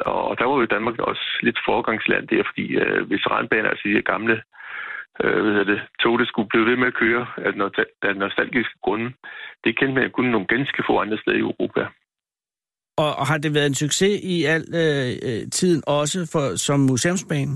[0.00, 4.36] Og der var jo Danmark også lidt foregangsland der, fordi øh, veteranbaner, altså de gamle
[5.22, 7.26] øh, hvad det, tog, der skulle blive ved med at køre
[8.02, 9.08] af nostalgiske grunde,
[9.64, 11.82] det kendte man kun nogle ganske få andre steder i Europa.
[12.96, 16.80] Og, og har det været en succes i al øh, øh tiden også for, som
[16.80, 17.52] museumsbane?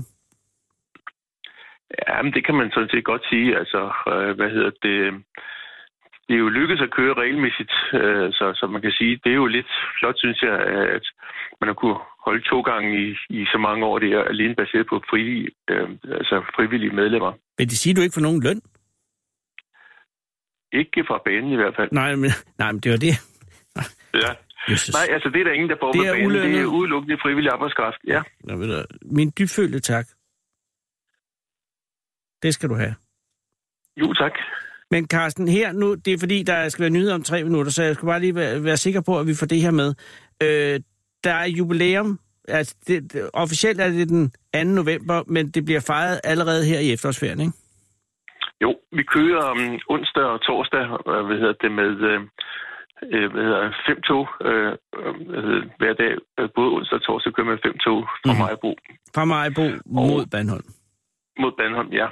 [2.07, 3.57] Ja, men det kan man sådan set godt sige.
[3.61, 3.81] Altså,
[4.11, 4.97] øh, hvad hedder det?
[6.27, 9.39] Det er jo lykkedes at køre regelmæssigt, øh, så, så man kan sige, det er
[9.43, 10.55] jo lidt flot, synes jeg,
[10.97, 11.05] at
[11.59, 13.99] man har kunne holde to gange i, i så mange år.
[13.99, 17.31] Det er alene baseret på frivillige, øh, altså frivillige medlemmer.
[17.57, 18.61] Men det siger du ikke for nogen løn?
[20.81, 21.89] Ikke fra banen i hvert fald.
[21.91, 23.15] Nej, men, nej, men det var det.
[24.23, 24.31] ja.
[24.71, 24.93] Jesus.
[24.93, 26.25] Nej, altså det er der ingen, der får det er banen.
[26.25, 26.53] Ulønnet.
[26.53, 28.21] Det er udelukkende frivillig arbejdskraft, ja.
[28.43, 30.05] Nå, ved du, min dybfølte tak.
[32.43, 32.95] Det skal du have.
[33.97, 34.31] Jo, tak.
[34.91, 37.83] Men Carsten, her nu, det er fordi, der skal være nyheder om tre minutter, så
[37.83, 39.89] jeg skal bare lige være, være sikker på, at vi får det her med.
[40.43, 40.79] Øh,
[41.23, 42.19] der er jubilæum.
[42.47, 44.63] Altså, det, det, officielt er det den 2.
[44.63, 47.53] november, men det bliver fejret allerede her i efterårsferien, ikke?
[48.61, 52.21] Jo, vi kører um, onsdag og torsdag, øh, hvad hedder det, med øh,
[53.13, 54.71] øh hvad hedder, fem tog øh,
[55.45, 56.13] hedder, hver dag.
[56.55, 58.39] Både onsdag og torsdag kører med fem tog fra mm.
[58.39, 58.75] Majbo.
[59.15, 60.69] Fra Majbo mod Bandholm.
[61.39, 62.07] Mod Bandholm, ja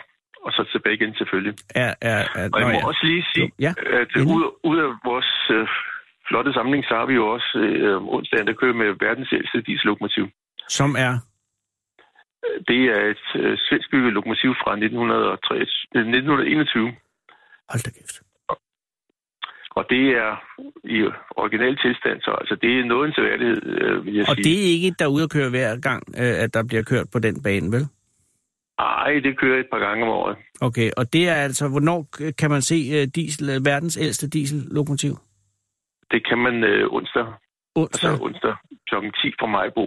[0.48, 1.54] og så tilbage igen selvfølgelig.
[1.76, 2.44] Ja, ja, ja.
[2.54, 2.88] Og jeg må ja.
[2.92, 3.72] også lige sige, ja.
[4.02, 5.68] at ud, ud af vores øh,
[6.28, 10.26] flotte samling, så har vi jo også øh, onsdagen, der kører med verdens ældste diesellokomotiv.
[10.78, 11.14] Som er?
[12.70, 16.96] Det er et øh, svensk bygget lokomotiv fra 1903, 1921.
[17.72, 18.18] Hold da kæft.
[19.78, 20.32] Og det er
[20.98, 20.98] i
[21.44, 24.42] original tilstand, så altså, det er noget en seværdighed, øh, vil jeg og sige.
[24.42, 27.08] Og det er ikke der ud at køre hver gang, øh, at der bliver kørt
[27.14, 27.86] på den bane, vel?
[28.80, 30.36] Nej, det kører et par gange om året.
[30.62, 32.08] Okay, og det er altså, hvornår
[32.38, 35.18] kan man se uh, diesel, uh, verdens ældste diesellokomotiv?
[36.12, 37.26] Det kan man uh, onsdag.
[37.76, 38.10] Onsdag?
[38.10, 38.56] Altså onsdag
[38.90, 38.96] kl.
[38.96, 39.84] 10 fra Majbo.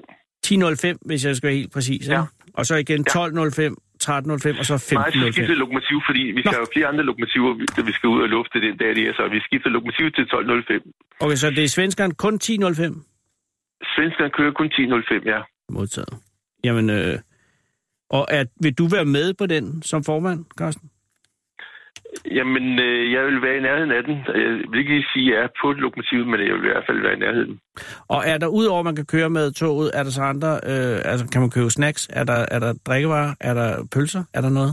[0.46, 2.14] 10.05, hvis jeg skal være helt præcis, ja.
[2.14, 2.22] ja.
[2.54, 3.16] Og så igen 12.05,
[4.04, 4.94] 13.05 og så 15.05.
[4.94, 6.62] Nej, så skifter lokomotiv, fordi vi skal Nå.
[6.62, 9.28] have flere andre lokomotiver, der vi skal ud og lufte den dag, det er, så
[9.28, 11.20] vi skifter lokomotiv til 12.05.
[11.20, 12.50] Okay, så det er svenskeren kun 10.05?
[13.94, 15.40] Svenskeren kører kun 10.05, ja.
[15.68, 16.14] Modtaget.
[16.64, 17.18] Jamen, øh,
[18.10, 20.90] og er, vil du være med på den som formand, Carsten?
[22.30, 24.16] Jamen, øh, jeg vil være i nærheden af den.
[24.26, 26.86] Jeg vil ikke lige sige, at jeg er på lokomotivet, men jeg vil i hvert
[26.86, 27.60] fald være i nærheden.
[28.08, 30.98] Og er der udover, at man kan køre med toget, er der så andre, øh,
[31.10, 32.08] altså kan man købe snacks?
[32.12, 33.34] Er der, er der drikkevarer?
[33.40, 34.24] Er der pølser?
[34.34, 34.72] Er der noget?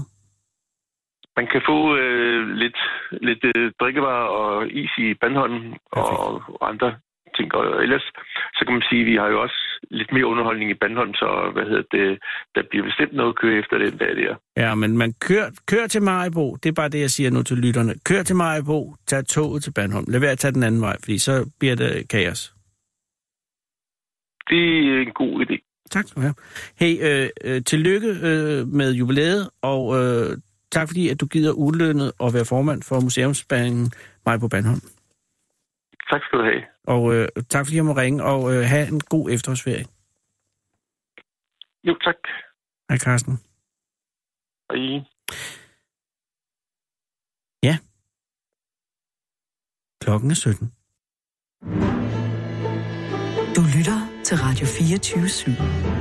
[1.37, 2.79] Man kan få øh, lidt,
[3.11, 6.95] lidt øh, drikkevarer og is i Bandholm og andre
[7.35, 7.55] ting.
[7.55, 8.05] Og ellers,
[8.57, 9.59] så kan man sige, at vi har jo også
[9.91, 12.19] lidt mere underholdning i Bandholm, så hvad hedder det,
[12.55, 14.35] der bliver bestemt noget at køre efter den dag der.
[14.57, 17.57] Ja, men man kører, kører til Majbo, det er bare det, jeg siger nu til
[17.57, 17.93] lytterne.
[18.05, 20.05] Kør til Majbo, tag toget til Bandholm.
[20.07, 22.53] Lad være at tage den anden vej, fordi så bliver det kaos.
[24.49, 25.57] Det er en god idé.
[25.91, 26.35] Tak skal du have.
[26.79, 30.37] Hey, øh, øh, tillykke øh, med jubilæet, og øh,
[30.71, 33.91] tak fordi, at du gider ulønnet at være formand for museumsbanen
[34.25, 34.81] Majbo Bandholm.
[36.11, 36.63] Tak skal du have.
[36.93, 39.85] Og øh, tak fordi jeg må ringe, og øh, have en god efterårsferie.
[41.83, 42.15] Jo, tak.
[42.89, 43.33] Hej Carsten.
[44.71, 45.03] Hej.
[47.63, 47.77] Ja.
[50.01, 50.73] Klokken er 17.
[53.55, 55.96] Du lytter til Radio 24 /7.